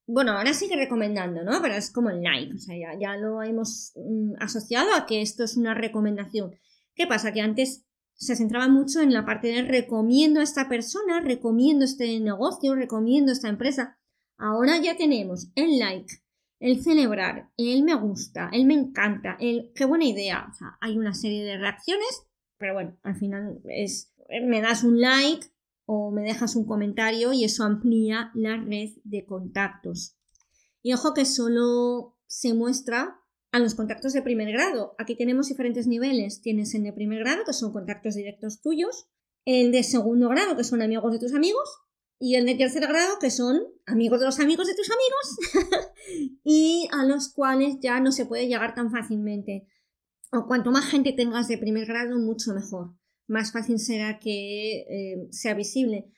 bueno, 0.07 0.31
ahora 0.31 0.53
sigue 0.53 0.77
recomendando, 0.77 1.43
¿no? 1.43 1.61
Pero 1.61 1.75
es 1.75 1.91
como 1.91 2.09
el 2.09 2.23
like, 2.23 2.55
o 2.55 2.57
sea, 2.57 2.75
ya, 2.97 3.17
lo 3.17 3.43
hemos 3.43 3.91
mm, 3.95 4.35
asociado 4.39 4.95
a 4.95 5.05
que 5.05 5.21
esto 5.21 5.43
es 5.43 5.57
una 5.57 5.73
recomendación. 5.73 6.55
¿Qué 6.95 7.05
pasa? 7.05 7.33
Que 7.33 7.41
antes 7.41 7.85
se 8.13 8.35
centraba 8.35 8.69
mucho 8.69 9.01
en 9.01 9.13
la 9.13 9.25
parte 9.25 9.49
de 9.49 9.61
recomiendo 9.63 10.39
a 10.39 10.43
esta 10.43 10.69
persona, 10.69 11.19
recomiendo 11.19 11.83
este 11.83 12.19
negocio, 12.21 12.73
recomiendo 12.73 13.33
esta 13.33 13.49
empresa. 13.49 13.99
Ahora 14.37 14.77
ya 14.81 14.95
tenemos 14.95 15.49
el 15.55 15.77
like, 15.77 16.13
el 16.59 16.81
celebrar, 16.81 17.51
el 17.57 17.83
me 17.83 17.93
gusta, 17.93 18.49
el 18.53 18.65
me 18.65 18.75
encanta, 18.75 19.35
el 19.39 19.71
qué 19.75 19.85
buena 19.85 20.05
idea. 20.05 20.47
O 20.49 20.53
sea, 20.55 20.77
hay 20.79 20.97
una 20.97 21.13
serie 21.13 21.43
de 21.43 21.57
reacciones, 21.57 22.23
pero 22.57 22.73
bueno, 22.73 22.97
al 23.03 23.15
final 23.17 23.59
es 23.65 24.13
me 24.43 24.61
das 24.61 24.83
un 24.83 24.99
like, 24.99 25.47
o 25.87 26.11
me 26.11 26.21
dejas 26.21 26.57
un 26.57 26.65
comentario 26.65 27.31
y 27.31 27.45
eso 27.45 27.63
amplía 27.63 28.29
la 28.35 28.57
red 28.57 28.89
de 29.05 29.25
contactos. 29.25 30.17
Y 30.83 30.93
ojo 30.93 31.13
que 31.13 31.25
solo 31.25 32.17
se 32.27 32.53
muestra 32.53 33.21
a 33.53 33.59
los 33.59 33.73
contactos 33.73 34.11
de 34.11 34.21
primer 34.21 34.51
grado. 34.51 34.95
Aquí 34.97 35.15
tenemos 35.15 35.47
diferentes 35.47 35.87
niveles. 35.87 36.41
Tienes 36.41 36.75
el 36.75 36.83
de 36.83 36.91
primer 36.91 37.19
grado, 37.19 37.45
que 37.45 37.53
son 37.53 37.71
contactos 37.71 38.15
directos 38.15 38.61
tuyos, 38.61 39.07
el 39.45 39.71
de 39.71 39.81
segundo 39.83 40.27
grado, 40.27 40.57
que 40.57 40.65
son 40.65 40.81
amigos 40.81 41.09
de 41.13 41.19
tus 41.19 41.33
amigos, 41.33 41.69
y 42.19 42.35
el 42.35 42.45
de 42.45 42.55
tercer 42.55 42.85
grado, 42.85 43.17
que 43.21 43.31
son 43.31 43.61
amigos 43.85 44.19
de 44.19 44.25
los 44.25 44.41
amigos 44.41 44.67
de 44.67 44.75
tus 44.75 44.89
amigos, 44.91 45.93
y 46.43 46.89
a 46.91 47.05
los 47.05 47.29
cuales 47.29 47.77
ya 47.79 48.01
no 48.01 48.11
se 48.11 48.25
puede 48.25 48.47
llegar 48.47 48.75
tan 48.75 48.91
fácilmente. 48.91 49.69
O 50.33 50.47
cuanto 50.47 50.71
más 50.71 50.85
gente 50.85 51.13
tengas 51.13 51.47
de 51.47 51.57
primer 51.57 51.85
grado, 51.85 52.19
mucho 52.19 52.53
mejor 52.53 52.96
más 53.27 53.51
fácil 53.51 53.79
será 53.79 54.19
que 54.19 54.79
eh, 54.89 55.27
sea 55.31 55.53
visible 55.53 56.11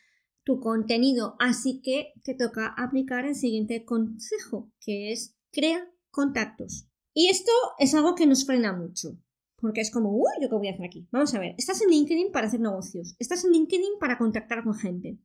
tu 0.43 0.59
contenido. 0.59 1.35
Así 1.39 1.81
que 1.81 2.13
te 2.23 2.33
toca 2.33 2.73
aplicar 2.77 3.25
el 3.25 3.35
siguiente 3.35 3.85
consejo, 3.85 4.71
que 4.79 5.11
es 5.11 5.35
crea 5.51 5.91
contactos. 6.11 6.87
Y 7.13 7.27
esto 7.27 7.51
es 7.79 7.93
algo 7.95 8.15
que 8.15 8.27
nos 8.27 8.45
frena 8.45 8.73
mucho, 8.73 9.17
porque 9.57 9.81
es 9.81 9.91
como, 9.91 10.15
uy, 10.15 10.31
¿yo 10.41 10.49
qué 10.49 10.55
voy 10.55 10.67
a 10.67 10.71
hacer 10.71 10.85
aquí? 10.85 11.07
Vamos 11.11 11.33
a 11.33 11.39
ver, 11.39 11.55
estás 11.57 11.81
en 11.81 11.89
LinkedIn 11.89 12.31
para 12.31 12.47
hacer 12.47 12.59
negocios, 12.59 13.15
estás 13.19 13.43
en 13.43 13.51
LinkedIn 13.51 13.99
para 13.99 14.17
contactar 14.17 14.63
con 14.63 14.75
gente. 14.75 15.17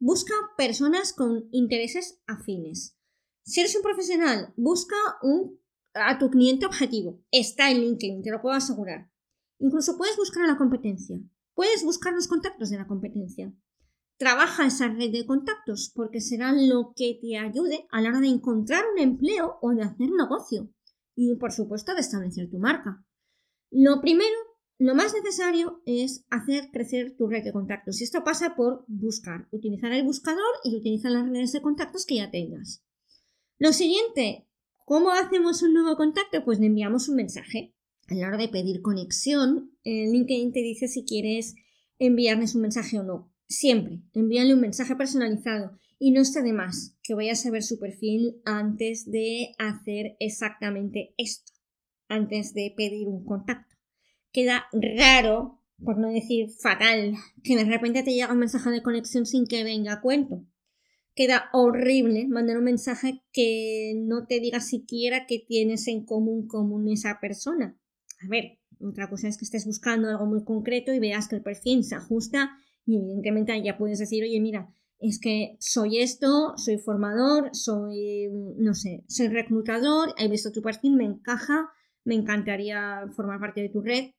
Busca 0.00 0.34
personas 0.56 1.12
con 1.12 1.48
intereses 1.52 2.20
afines. 2.26 2.96
Si 3.44 3.60
eres 3.60 3.74
un 3.74 3.82
profesional, 3.82 4.52
busca 4.56 4.96
un, 5.22 5.58
a 5.94 6.18
tu 6.18 6.30
cliente 6.30 6.66
objetivo. 6.66 7.20
Está 7.30 7.70
en 7.70 7.80
LinkedIn, 7.80 8.22
te 8.22 8.30
lo 8.30 8.40
puedo 8.40 8.54
asegurar. 8.54 9.10
Incluso 9.58 9.96
puedes 9.96 10.16
buscar 10.16 10.44
a 10.44 10.48
la 10.48 10.56
competencia. 10.56 11.18
Puedes 11.54 11.84
buscar 11.84 12.12
los 12.14 12.28
contactos 12.28 12.70
de 12.70 12.78
la 12.78 12.86
competencia. 12.86 13.52
Trabaja 14.16 14.66
esa 14.66 14.88
red 14.88 15.10
de 15.10 15.26
contactos 15.26 15.92
porque 15.94 16.20
será 16.20 16.52
lo 16.52 16.92
que 16.94 17.18
te 17.20 17.36
ayude 17.36 17.86
a 17.90 18.00
la 18.00 18.10
hora 18.10 18.20
de 18.20 18.28
encontrar 18.28 18.84
un 18.92 18.98
empleo 18.98 19.58
o 19.60 19.72
de 19.72 19.82
hacer 19.82 20.10
negocio. 20.10 20.72
Y 21.14 21.34
por 21.36 21.52
supuesto 21.52 21.94
de 21.94 22.00
establecer 22.00 22.48
tu 22.48 22.58
marca. 22.58 23.04
Lo 23.70 24.00
primero, 24.00 24.36
lo 24.78 24.94
más 24.94 25.12
necesario 25.14 25.82
es 25.84 26.24
hacer 26.30 26.70
crecer 26.72 27.16
tu 27.16 27.26
red 27.26 27.42
de 27.42 27.52
contactos. 27.52 28.00
Y 28.00 28.04
esto 28.04 28.22
pasa 28.22 28.54
por 28.54 28.84
buscar, 28.86 29.48
utilizar 29.50 29.92
el 29.92 30.04
buscador 30.04 30.54
y 30.62 30.76
utilizar 30.76 31.10
las 31.10 31.28
redes 31.28 31.52
de 31.52 31.62
contactos 31.62 32.06
que 32.06 32.16
ya 32.16 32.30
tengas. 32.30 32.84
Lo 33.58 33.72
siguiente, 33.72 34.48
¿cómo 34.84 35.10
hacemos 35.10 35.62
un 35.62 35.74
nuevo 35.74 35.96
contacto? 35.96 36.44
Pues 36.44 36.60
le 36.60 36.66
enviamos 36.66 37.08
un 37.08 37.16
mensaje 37.16 37.74
a 38.08 38.14
la 38.14 38.28
hora 38.28 38.38
de 38.38 38.48
pedir 38.48 38.80
conexión, 38.80 39.70
el 39.84 40.12
LinkedIn 40.12 40.52
te 40.52 40.60
dice 40.60 40.88
si 40.88 41.04
quieres 41.04 41.54
enviarles 41.98 42.54
un 42.54 42.62
mensaje 42.62 42.98
o 42.98 43.02
no. 43.02 43.32
Siempre, 43.46 44.00
envíale 44.14 44.54
un 44.54 44.60
mensaje 44.60 44.96
personalizado 44.96 45.78
y 45.98 46.10
no 46.12 46.22
está 46.22 46.42
de 46.42 46.52
más 46.52 46.96
que 47.02 47.14
vayas 47.14 47.44
a 47.44 47.50
ver 47.50 47.62
su 47.62 47.78
perfil 47.78 48.40
antes 48.44 49.10
de 49.10 49.54
hacer 49.58 50.16
exactamente 50.20 51.14
esto, 51.18 51.52
antes 52.08 52.54
de 52.54 52.72
pedir 52.76 53.08
un 53.08 53.24
contacto. 53.24 53.76
Queda 54.32 54.66
raro, 54.72 55.62
por 55.82 55.98
no 55.98 56.08
decir 56.08 56.50
fatal, 56.50 57.14
que 57.42 57.56
de 57.56 57.64
repente 57.64 58.02
te 58.02 58.12
llega 58.12 58.32
un 58.32 58.38
mensaje 58.38 58.70
de 58.70 58.82
conexión 58.82 59.26
sin 59.26 59.46
que 59.46 59.64
venga 59.64 59.94
a 59.94 60.00
cuento. 60.00 60.46
Queda 61.14 61.50
horrible 61.52 62.26
mandar 62.28 62.58
un 62.58 62.64
mensaje 62.64 63.22
que 63.32 63.94
no 63.96 64.26
te 64.26 64.40
diga 64.40 64.60
siquiera 64.60 65.26
que 65.26 65.40
tienes 65.40 65.88
en 65.88 66.04
común 66.04 66.46
con 66.46 66.88
esa 66.88 67.18
persona 67.20 67.78
a 68.20 68.28
ver, 68.28 68.58
otra 68.80 69.08
cosa 69.08 69.28
es 69.28 69.36
que 69.36 69.44
estés 69.44 69.66
buscando 69.66 70.08
algo 70.08 70.26
muy 70.26 70.44
concreto 70.44 70.92
y 70.92 70.98
veas 70.98 71.28
que 71.28 71.36
el 71.36 71.42
perfil 71.42 71.84
se 71.84 71.94
ajusta 71.94 72.50
y 72.86 72.96
evidentemente 72.96 73.60
ya 73.62 73.76
puedes 73.76 73.98
decir, 73.98 74.24
oye, 74.24 74.40
mira, 74.40 74.74
es 74.98 75.20
que 75.20 75.56
soy 75.60 75.98
esto, 75.98 76.54
soy 76.56 76.78
formador, 76.78 77.50
soy, 77.52 78.28
no 78.56 78.74
sé, 78.74 79.04
soy 79.08 79.28
reclutador, 79.28 80.14
he 80.18 80.28
visto 80.28 80.50
tu 80.52 80.62
perfil, 80.62 80.96
me 80.96 81.04
encaja, 81.04 81.68
me 82.04 82.14
encantaría 82.14 83.04
formar 83.14 83.40
parte 83.40 83.60
de 83.60 83.68
tu 83.68 83.80
red. 83.80 84.10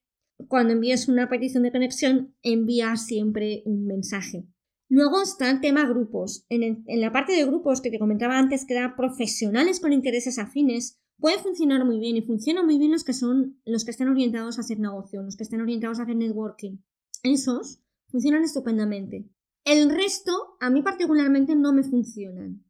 Cuando 0.48 0.74
envíes 0.74 1.10
una 1.10 1.28
petición 1.28 1.64
de 1.64 1.72
conexión, 1.72 2.36
envía 2.44 2.96
siempre 2.96 3.62
un 3.66 3.86
mensaje. 3.86 4.46
Luego 4.88 5.22
está 5.22 5.50
el 5.52 5.60
tema 5.60 5.88
grupos. 5.88 6.46
En, 6.50 6.84
en 6.88 7.02
la 7.02 7.12
parte 7.12 7.34
de 7.34 7.46
grupos 7.46 7.82
que 7.82 7.92
te 7.92 8.00
comentaba 8.00 8.40
antes, 8.40 8.66
que 8.66 8.76
eran 8.76 8.96
profesionales 8.96 9.80
con 9.80 9.92
intereses 9.92 10.40
afines, 10.40 11.00
puede 11.20 11.40
funcionar 11.40 11.86
muy 11.86 12.00
bien 12.00 12.18
y 12.18 12.22
funcionan 12.22 12.66
muy 12.66 12.78
bien 12.78 12.92
los 12.92 13.04
que 13.04 13.14
son 13.14 13.60
los 13.66 13.86
que 13.86 13.92
están 13.92 14.10
orientados 14.10 14.58
a 14.58 14.62
hacer 14.62 14.80
negocio, 14.80 15.22
los 15.22 15.36
que 15.36 15.44
están 15.44 15.62
orientados 15.62 16.00
a 16.00 16.04
hacer 16.04 16.16
networking. 16.16 16.78
Esos 17.24 17.82
funcionan 18.08 18.44
estupendamente. 18.44 19.30
El 19.66 19.90
resto, 19.90 20.32
a 20.60 20.70
mí 20.70 20.82
particularmente, 20.82 21.56
no 21.56 21.74
me 21.74 21.84
funcionan. 21.84 22.64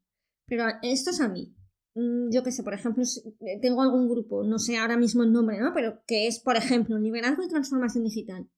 Pero 0.46 0.64
estos 0.82 1.20
a 1.20 1.28
mí. 1.28 1.54
Mm, 1.94 2.30
yo 2.30 2.42
qué 2.42 2.52
sé, 2.52 2.62
por 2.62 2.74
ejemplo, 2.74 3.04
eh, 3.04 3.58
tengo 3.60 3.82
algún 3.82 4.08
grupo, 4.08 4.44
no 4.44 4.58
sé 4.58 4.76
ahora 4.76 4.96
mismo 4.96 5.22
el 5.22 5.32
nombre, 5.32 5.58
¿no? 5.60 5.72
Pero 5.74 6.02
que 6.06 6.26
es, 6.26 6.40
por 6.40 6.56
ejemplo, 6.56 6.98
liderazgo 6.98 7.42
y 7.42 7.48
transformación 7.48 8.04
digital. 8.04 8.48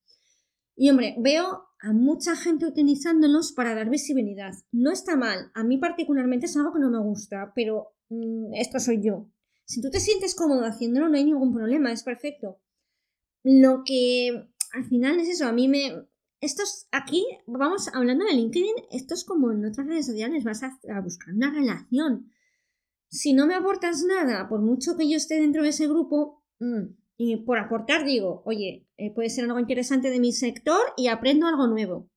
Y 0.75 0.91
hombre, 0.91 1.15
veo 1.19 1.65
a 1.81 1.93
mucha 1.93 2.35
gente 2.37 2.67
utilizándolos 2.67 3.53
para 3.53 3.75
dar 3.75 3.91
visibilidad. 3.91 4.53
No 4.71 4.91
está 4.91 5.17
mal, 5.17 5.51
a 5.55 5.65
mí 5.65 5.79
particularmente 5.79 6.47
es 6.47 6.57
algo 6.57 6.73
que 6.73 6.81
no 6.81 6.91
me 6.91 7.01
gusta, 7.01 7.53
pero 7.55 7.95
mm, 8.09 8.55
esto 8.55 8.81
soy 8.81 9.03
yo. 9.03 9.29
Si 9.73 9.81
tú 9.81 9.89
te 9.89 10.01
sientes 10.01 10.35
cómodo 10.35 10.67
haciéndolo, 10.67 11.09
no 11.09 11.17
hay 11.17 11.25
ningún 11.25 11.55
problema, 11.55 11.93
es 11.93 12.03
perfecto. 12.03 12.61
Lo 13.43 13.85
que 13.87 14.51
al 14.71 14.85
final 14.85 15.19
es 15.19 15.31
eso, 15.31 15.47
a 15.47 15.53
mí 15.53 15.67
me... 15.67 16.07
Estos 16.43 16.89
aquí, 16.93 17.25
vamos 17.47 17.89
hablando 17.95 18.27
de 18.27 18.35
LinkedIn, 18.35 18.75
esto 18.91 19.15
es 19.15 19.25
como 19.25 19.51
en 19.51 19.65
otras 19.65 19.87
redes 19.87 20.05
sociales, 20.05 20.45
vas 20.45 20.63
a, 20.63 21.01
buscar 21.01 21.33
una 21.33 21.51
relación. 21.51 22.31
Si 23.09 23.33
no 23.33 23.47
me 23.47 23.55
aportas 23.55 24.05
nada, 24.05 24.47
por 24.47 24.61
mucho 24.61 24.95
que 24.99 25.09
yo 25.09 25.17
esté 25.17 25.41
dentro 25.41 25.63
de 25.63 25.71
ese 25.71 25.89
grupo, 25.89 26.45
mm, 26.59 26.83
y 27.17 27.37
por 27.37 27.59
aportar 27.59 28.05
digo, 28.05 28.43
oye, 28.45 28.87
eh, 28.99 29.15
puede 29.15 29.31
ser 29.31 29.47
algo 29.47 29.59
interesante 29.59 30.11
de 30.11 30.21
mi 30.21 30.33
sector 30.33 30.83
y 30.99 31.07
aprendo 31.07 31.47
algo 31.47 31.67
nuevo. 31.67 32.11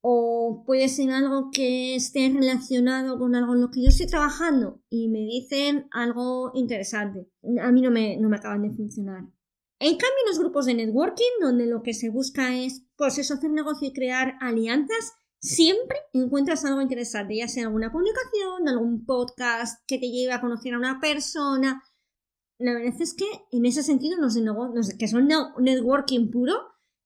O 0.00 0.64
puede 0.66 0.88
ser 0.88 1.10
algo 1.10 1.50
que 1.52 1.94
esté 1.96 2.30
relacionado 2.32 3.18
con 3.18 3.34
algo 3.34 3.54
en 3.54 3.60
lo 3.60 3.70
que 3.70 3.82
yo 3.82 3.88
estoy 3.88 4.06
trabajando 4.06 4.80
y 4.88 5.08
me 5.08 5.20
dicen 5.20 5.88
algo 5.90 6.52
interesante. 6.54 7.28
A 7.60 7.72
mí 7.72 7.80
no 7.82 7.90
me, 7.90 8.16
no 8.16 8.28
me 8.28 8.36
acaban 8.36 8.62
de 8.62 8.70
funcionar. 8.70 9.24
En 9.80 9.92
cambio, 9.92 10.26
los 10.26 10.38
grupos 10.38 10.66
de 10.66 10.74
networking, 10.74 11.40
donde 11.40 11.66
lo 11.66 11.82
que 11.82 11.94
se 11.94 12.10
busca 12.10 12.56
es, 12.56 12.84
pues 12.96 13.18
eso, 13.18 13.34
hacer 13.34 13.50
negocio 13.50 13.88
y 13.88 13.92
crear 13.92 14.36
alianzas, 14.40 15.12
siempre 15.40 15.98
encuentras 16.12 16.64
algo 16.64 16.80
interesante, 16.80 17.36
ya 17.36 17.48
sea 17.48 17.64
alguna 17.64 17.92
publicación, 17.92 18.68
algún 18.68 19.04
podcast 19.04 19.80
que 19.86 19.98
te 19.98 20.10
lleve 20.10 20.32
a 20.32 20.40
conocer 20.40 20.74
a 20.74 20.78
una 20.78 21.00
persona, 21.00 21.82
la 22.58 22.74
verdad 22.74 22.94
es 23.00 23.14
que 23.14 23.26
en 23.52 23.66
ese 23.66 23.82
sentido 23.82 24.18
los 24.20 24.34
de 24.34 24.98
que 24.98 25.08
son 25.08 25.28
networking 25.58 26.30
puro, 26.30 26.54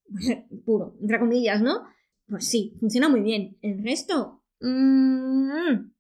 puro, 0.65 0.97
entre 1.01 1.19
comillas, 1.19 1.61
¿no? 1.61 1.83
Pues 2.29 2.49
sí, 2.49 2.77
funciona 2.81 3.09
muy 3.09 3.21
bien. 3.21 3.59
El 3.63 3.83
resto, 3.83 4.43
mmm, 4.61 5.93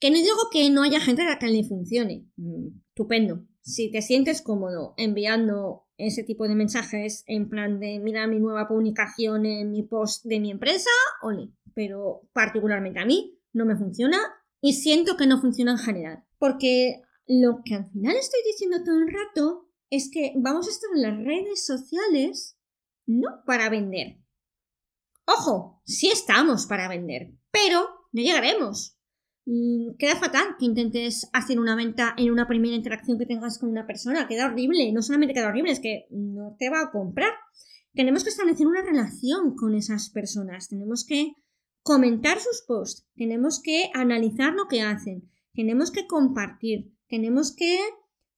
que 0.00 0.10
no 0.10 0.16
digo 0.16 0.48
que 0.50 0.70
no 0.70 0.82
haya 0.82 1.00
gente 1.00 1.22
a 1.22 1.26
la 1.26 1.38
que 1.38 1.48
le 1.48 1.64
funcione. 1.64 2.26
Mm, 2.36 2.68
estupendo. 2.88 3.44
Si 3.62 3.90
te 3.90 4.00
sientes 4.00 4.40
cómodo 4.40 4.94
enviando 4.96 5.86
ese 5.98 6.24
tipo 6.24 6.48
de 6.48 6.54
mensajes 6.54 7.24
en 7.26 7.50
plan 7.50 7.78
de 7.78 8.00
mira 8.00 8.26
mi 8.26 8.40
nueva 8.40 8.66
publicación 8.66 9.44
en 9.44 9.70
mi 9.70 9.82
post 9.82 10.24
de 10.24 10.40
mi 10.40 10.50
empresa, 10.50 10.90
ole. 11.22 11.50
Pero 11.74 12.22
particularmente 12.32 13.00
a 13.00 13.04
mí 13.04 13.38
no 13.52 13.66
me 13.66 13.76
funciona 13.76 14.18
y 14.62 14.72
siento 14.72 15.16
que 15.16 15.26
no 15.26 15.40
funciona 15.40 15.72
en 15.72 15.78
general. 15.78 16.24
Porque 16.38 17.02
lo 17.26 17.60
que 17.64 17.74
al 17.74 17.90
final 17.90 18.16
estoy 18.16 18.40
diciendo 18.46 18.78
todo 18.82 18.98
el 18.98 19.12
rato 19.12 19.68
es 19.90 20.10
que 20.10 20.32
vamos 20.36 20.66
a 20.66 20.70
estar 20.70 20.90
en 20.94 21.02
las 21.02 21.24
redes 21.24 21.66
sociales 21.66 22.56
no 23.06 23.42
para 23.44 23.68
vender. 23.68 24.19
Ojo, 25.38 25.82
sí 25.84 26.08
estamos 26.08 26.66
para 26.66 26.88
vender, 26.88 27.32
pero 27.50 27.86
no 28.12 28.22
llegaremos. 28.22 28.96
Mm, 29.46 29.96
queda 29.98 30.16
fatal 30.16 30.56
que 30.58 30.66
intentes 30.66 31.28
hacer 31.32 31.58
una 31.58 31.76
venta 31.76 32.14
en 32.16 32.30
una 32.30 32.46
primera 32.46 32.76
interacción 32.76 33.18
que 33.18 33.26
tengas 33.26 33.58
con 33.58 33.70
una 33.70 33.86
persona. 33.86 34.28
Queda 34.28 34.46
horrible. 34.46 34.92
No 34.92 35.02
solamente 35.02 35.34
queda 35.34 35.48
horrible, 35.48 35.72
es 35.72 35.80
que 35.80 36.06
no 36.10 36.56
te 36.58 36.70
va 36.70 36.82
a 36.82 36.90
comprar. 36.90 37.32
Tenemos 37.94 38.24
que 38.24 38.30
establecer 38.30 38.66
una 38.66 38.82
relación 38.82 39.54
con 39.56 39.74
esas 39.74 40.10
personas. 40.10 40.68
Tenemos 40.68 41.04
que 41.04 41.32
comentar 41.82 42.38
sus 42.38 42.62
posts. 42.66 43.06
Tenemos 43.16 43.60
que 43.62 43.90
analizar 43.94 44.52
lo 44.54 44.68
que 44.68 44.82
hacen. 44.82 45.30
Tenemos 45.54 45.90
que 45.90 46.06
compartir 46.06 46.92
tenemos 47.10 47.54
que 47.54 47.76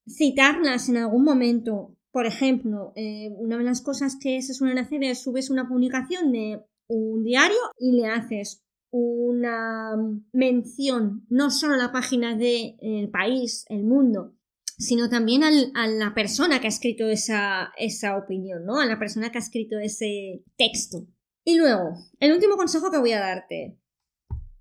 citarlas 0.08 0.88
en 0.88 0.96
algún 0.96 1.24
momento. 1.24 1.94
Por 2.10 2.26
ejemplo, 2.26 2.92
eh, 2.96 3.30
una 3.36 3.58
de 3.58 3.64
las 3.64 3.82
cosas 3.82 4.16
que 4.20 4.40
se 4.42 4.54
suelen 4.54 4.78
hacer 4.78 5.04
es 5.04 5.22
subes 5.22 5.50
una 5.50 5.68
publicación 5.68 6.32
de 6.32 6.64
un 6.94 7.24
diario 7.24 7.58
y 7.78 7.92
le 7.92 8.06
haces 8.06 8.62
una 8.90 9.96
mención 10.32 11.24
no 11.30 11.50
solo 11.50 11.74
a 11.74 11.78
la 11.78 11.92
página 11.92 12.36
del 12.36 12.76
el 12.80 13.10
país, 13.10 13.64
el 13.68 13.84
mundo, 13.84 14.34
sino 14.78 15.08
también 15.08 15.42
a 15.44 15.86
la 15.86 16.14
persona 16.14 16.60
que 16.60 16.66
ha 16.66 16.68
escrito 16.68 17.06
esa, 17.08 17.72
esa 17.78 18.16
opinión, 18.16 18.64
¿no? 18.66 18.80
A 18.80 18.86
la 18.86 18.98
persona 18.98 19.30
que 19.30 19.38
ha 19.38 19.40
escrito 19.40 19.78
ese 19.78 20.44
texto. 20.56 21.06
Y 21.44 21.56
luego, 21.56 21.94
el 22.20 22.32
último 22.32 22.56
consejo 22.56 22.90
que 22.90 22.98
voy 22.98 23.12
a 23.12 23.20
darte. 23.20 23.78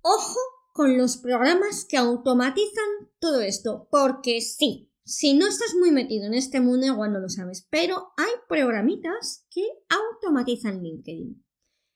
Ojo 0.00 0.40
con 0.72 0.96
los 0.96 1.18
programas 1.18 1.84
que 1.84 1.96
automatizan 1.96 3.10
todo 3.18 3.40
esto, 3.40 3.88
porque 3.90 4.40
sí, 4.40 4.90
si 5.04 5.34
no 5.34 5.46
estás 5.46 5.74
muy 5.78 5.90
metido 5.90 6.26
en 6.26 6.34
este 6.34 6.60
mundo 6.60 6.86
igual 6.86 7.12
no 7.12 7.20
lo 7.20 7.28
sabes, 7.28 7.66
pero 7.70 8.12
hay 8.16 8.30
programitas 8.48 9.46
que 9.50 9.66
automatizan 9.88 10.82
LinkedIn. 10.82 11.44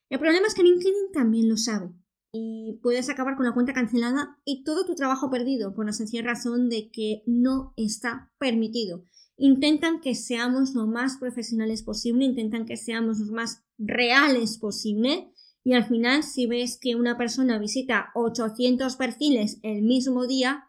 El 0.09 0.21
problema 0.21 0.47
es 0.47 0.55
que 0.55 0.63
LinkedIn 0.63 1.13
también 1.13 1.49
lo 1.49 1.57
sabe 1.57 1.93
y 2.33 2.79
puedes 2.83 3.09
acabar 3.09 3.37
con 3.37 3.47
la 3.47 3.55
cuenta 3.55 3.73
cancelada 3.73 4.39
y 4.45 4.63
todo 4.63 4.85
tu 4.85 4.95
trabajo 4.95 5.31
perdido 5.31 5.75
por 5.75 5.87
la 5.87 5.93
sencilla 5.93 6.23
razón 6.23 6.69
de 6.69 6.91
que 6.91 7.23
no 7.27 7.73
está 7.77 8.31
permitido. 8.39 9.05
Intentan 9.37 10.01
que 10.01 10.15
seamos 10.15 10.75
lo 10.75 10.87
más 10.87 11.19
profesionales 11.19 11.83
posible, 11.83 12.25
intentan 12.25 12.67
que 12.67 12.77
seamos 12.77 13.19
lo 13.19 13.33
más 13.33 13.65
reales 13.79 14.59
posible 14.59 15.33
y 15.65 15.75
al 15.75 15.85
final 15.85 16.23
si 16.23 16.47
ves 16.47 16.79
que 16.81 16.95
una 16.95 17.19
persona 17.19 17.59
visita 17.59 18.11
800 18.15 18.97
perfiles 18.97 19.59
el 19.63 19.83
mismo 19.83 20.27
día, 20.27 20.65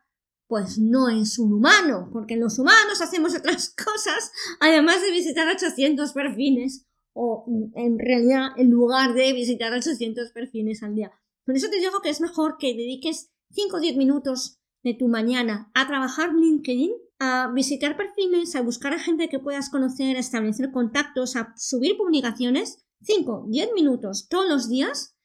pues 0.48 0.80
no 0.80 1.10
es 1.10 1.38
un 1.38 1.54
humano, 1.54 2.10
porque 2.12 2.38
los 2.38 2.58
humanos 2.58 3.02
hacemos 3.02 3.36
otras 3.36 3.70
cosas 3.86 4.32
además 4.60 5.02
de 5.02 5.12
visitar 5.12 5.48
800 5.48 6.14
perfiles 6.14 6.87
o 7.18 7.46
en 7.76 7.98
realidad 7.98 8.50
en 8.58 8.70
lugar 8.70 9.14
de 9.14 9.34
visitar 9.34 9.74
800 9.74 10.32
perfiles 10.32 10.84
al 10.84 10.96
día. 10.96 11.12
Por 11.46 11.56
eso 11.56 11.70
te 11.70 11.80
digo 11.80 12.02
que 12.04 12.10
es 12.10 12.22
mejor 12.22 12.58
que 12.60 12.76
dediques 12.76 13.32
5 13.52 13.78
o 13.78 13.80
10 13.80 13.98
minutos 13.98 14.60
de 14.84 14.94
tu 14.94 15.08
mañana 15.08 15.72
a 15.74 15.88
trabajar 15.88 16.34
LinkedIn, 16.34 16.92
a 17.20 17.52
visitar 17.54 17.98
perfiles, 17.98 18.56
a 18.56 18.62
buscar 18.62 18.94
a 18.94 19.00
gente 19.00 19.30
que 19.30 19.40
puedas 19.40 19.70
conocer, 19.70 20.16
a 20.16 20.20
establecer 20.20 20.72
contactos, 20.72 21.36
a 21.36 21.54
subir 21.58 21.98
publicaciones 21.98 22.86
5, 23.02 23.48
10 23.50 23.74
minutos 23.74 24.28
todos 24.30 24.48
los 24.48 24.70
días, 24.70 25.16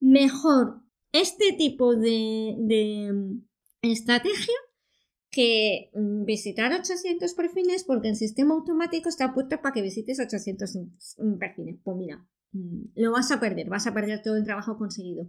mejor 0.00 0.82
este 1.12 1.52
tipo 1.52 1.94
de, 1.94 2.56
de 2.58 3.12
mm, 3.12 3.42
estrategia 3.82 4.54
que 5.36 5.90
mm, 5.92 6.24
visitar 6.24 6.72
800 6.72 7.34
perfiles 7.34 7.84
porque 7.84 8.08
el 8.08 8.16
sistema 8.16 8.54
automático 8.54 9.10
está 9.10 9.34
puesto 9.34 9.60
para 9.60 9.74
que 9.74 9.82
visites 9.82 10.18
800 10.18 10.76
mm, 11.18 11.38
perfiles. 11.38 11.76
Pues 11.84 11.94
mira, 11.98 12.26
lo 12.94 13.12
vas 13.12 13.30
a 13.30 13.38
perder, 13.38 13.68
vas 13.68 13.86
a 13.86 13.92
perder 13.92 14.22
todo 14.22 14.36
el 14.36 14.44
trabajo 14.44 14.78
conseguido. 14.78 15.28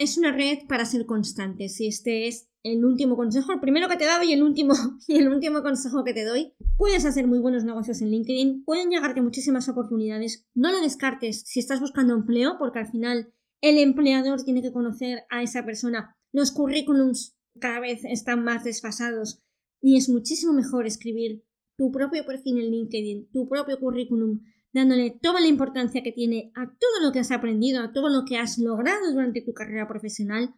Es 0.00 0.18
una 0.18 0.32
red 0.32 0.66
para 0.68 0.84
ser 0.84 1.06
constante. 1.06 1.68
Si 1.68 1.86
este 1.86 2.26
es 2.26 2.48
el 2.64 2.84
último 2.84 3.14
consejo, 3.14 3.52
el 3.52 3.60
primero 3.60 3.88
que 3.88 3.96
te 3.96 4.06
dado 4.06 4.24
y 4.24 4.32
el 4.32 4.42
último, 4.42 4.74
y 5.06 5.18
el 5.18 5.28
último 5.28 5.62
consejo 5.62 6.02
que 6.02 6.14
te 6.14 6.24
doy. 6.24 6.52
Puedes 6.76 7.04
hacer 7.04 7.28
muy 7.28 7.38
buenos 7.38 7.62
negocios 7.62 8.02
en 8.02 8.10
LinkedIn, 8.10 8.64
pueden 8.64 8.90
llegarte 8.90 9.22
muchísimas 9.22 9.68
oportunidades. 9.68 10.48
No 10.52 10.72
lo 10.72 10.80
descartes 10.80 11.44
si 11.46 11.60
estás 11.60 11.78
buscando 11.78 12.12
empleo, 12.12 12.56
porque 12.58 12.80
al 12.80 12.88
final 12.88 13.32
el 13.60 13.78
empleador 13.78 14.42
tiene 14.42 14.62
que 14.62 14.72
conocer 14.72 15.22
a 15.30 15.44
esa 15.44 15.64
persona. 15.64 16.16
Los 16.32 16.50
currículums 16.50 17.36
cada 17.60 17.78
vez 17.78 18.04
están 18.04 18.42
más 18.42 18.64
desfasados 18.64 19.43
y 19.84 19.98
es 19.98 20.08
muchísimo 20.08 20.54
mejor 20.54 20.86
escribir 20.86 21.44
tu 21.76 21.92
propio 21.92 22.24
perfil 22.24 22.58
en 22.58 22.70
LinkedIn, 22.70 23.28
tu 23.30 23.46
propio 23.46 23.78
currículum, 23.78 24.40
dándole 24.72 25.10
toda 25.10 25.42
la 25.42 25.46
importancia 25.46 26.02
que 26.02 26.10
tiene 26.10 26.52
a 26.54 26.64
todo 26.64 27.02
lo 27.02 27.12
que 27.12 27.18
has 27.18 27.30
aprendido, 27.30 27.82
a 27.82 27.92
todo 27.92 28.08
lo 28.08 28.24
que 28.24 28.38
has 28.38 28.56
logrado 28.56 29.12
durante 29.12 29.42
tu 29.42 29.52
carrera 29.52 29.86
profesional 29.86 30.54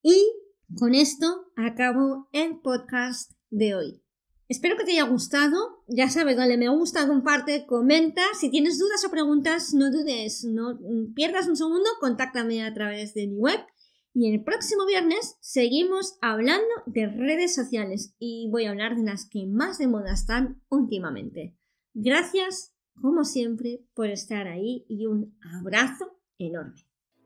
y 0.00 0.30
con 0.78 0.94
esto 0.94 1.50
acabo 1.56 2.28
el 2.30 2.60
podcast 2.60 3.32
de 3.50 3.74
hoy. 3.74 4.02
Espero 4.48 4.76
que 4.76 4.84
te 4.84 4.92
haya 4.92 5.08
gustado. 5.08 5.82
Ya 5.88 6.08
sabes, 6.08 6.36
dale 6.36 6.56
me 6.56 6.68
gusta, 6.68 7.08
comparte, 7.08 7.66
comenta. 7.66 8.22
Si 8.38 8.48
tienes 8.48 8.78
dudas 8.78 9.04
o 9.04 9.10
preguntas, 9.10 9.74
no 9.74 9.90
dudes, 9.90 10.44
no 10.44 10.78
pierdas 11.16 11.48
un 11.48 11.56
segundo, 11.56 11.88
contáctame 11.98 12.64
a 12.64 12.72
través 12.72 13.12
de 13.14 13.26
mi 13.26 13.38
web. 13.38 13.58
Y 14.18 14.32
el 14.32 14.42
próximo 14.42 14.86
viernes 14.86 15.36
seguimos 15.42 16.16
hablando 16.22 16.64
de 16.86 17.06
redes 17.06 17.54
sociales 17.54 18.14
y 18.18 18.48
voy 18.50 18.64
a 18.64 18.70
hablar 18.70 18.96
de 18.96 19.02
las 19.02 19.28
que 19.28 19.44
más 19.46 19.76
de 19.76 19.88
moda 19.88 20.14
están 20.14 20.62
últimamente. 20.70 21.54
Gracias, 21.92 22.74
como 22.98 23.24
siempre, 23.24 23.84
por 23.92 24.06
estar 24.06 24.46
ahí 24.46 24.86
y 24.88 25.04
un 25.04 25.36
abrazo 25.60 26.16
enorme. 26.38 26.80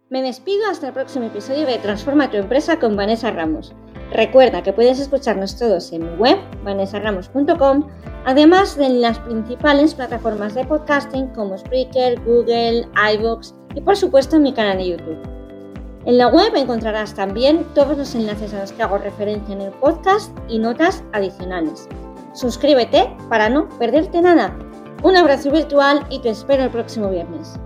Me 0.08 0.20
despido 0.20 0.68
hasta 0.68 0.88
el 0.88 0.92
próximo 0.92 1.26
episodio 1.26 1.64
de 1.64 1.78
Transforma 1.78 2.28
tu 2.28 2.38
empresa 2.38 2.80
con 2.80 2.96
Vanessa 2.96 3.30
Ramos. 3.30 3.72
Recuerda 4.12 4.64
que 4.64 4.72
puedes 4.72 4.98
escucharnos 4.98 5.56
todos 5.56 5.92
en 5.92 6.02
mi 6.02 6.16
web, 6.16 6.38
vanessaramos.com, 6.64 7.86
además 8.24 8.76
de 8.76 8.86
en 8.86 9.00
las 9.00 9.20
principales 9.20 9.94
plataformas 9.94 10.56
de 10.56 10.64
podcasting 10.64 11.28
como 11.34 11.56
Spreaker, 11.56 12.20
Google, 12.24 12.88
iVoox 13.14 13.54
y 13.76 13.80
por 13.80 13.96
supuesto 13.96 14.34
en 14.34 14.42
mi 14.42 14.52
canal 14.52 14.78
de 14.78 14.88
YouTube. 14.88 15.39
En 16.06 16.16
la 16.16 16.28
web 16.28 16.54
encontrarás 16.56 17.14
también 17.14 17.66
todos 17.74 17.96
los 17.98 18.14
enlaces 18.14 18.54
a 18.54 18.60
los 18.60 18.72
que 18.72 18.82
hago 18.82 18.96
referencia 18.98 19.54
en 19.54 19.60
el 19.60 19.70
podcast 19.72 20.36
y 20.48 20.58
notas 20.58 21.04
adicionales. 21.12 21.88
Suscríbete 22.32 23.14
para 23.28 23.50
no 23.50 23.68
perderte 23.78 24.22
nada. 24.22 24.56
Un 25.02 25.16
abrazo 25.16 25.50
virtual 25.50 26.06
y 26.08 26.20
te 26.20 26.30
espero 26.30 26.64
el 26.64 26.70
próximo 26.70 27.10
viernes. 27.10 27.58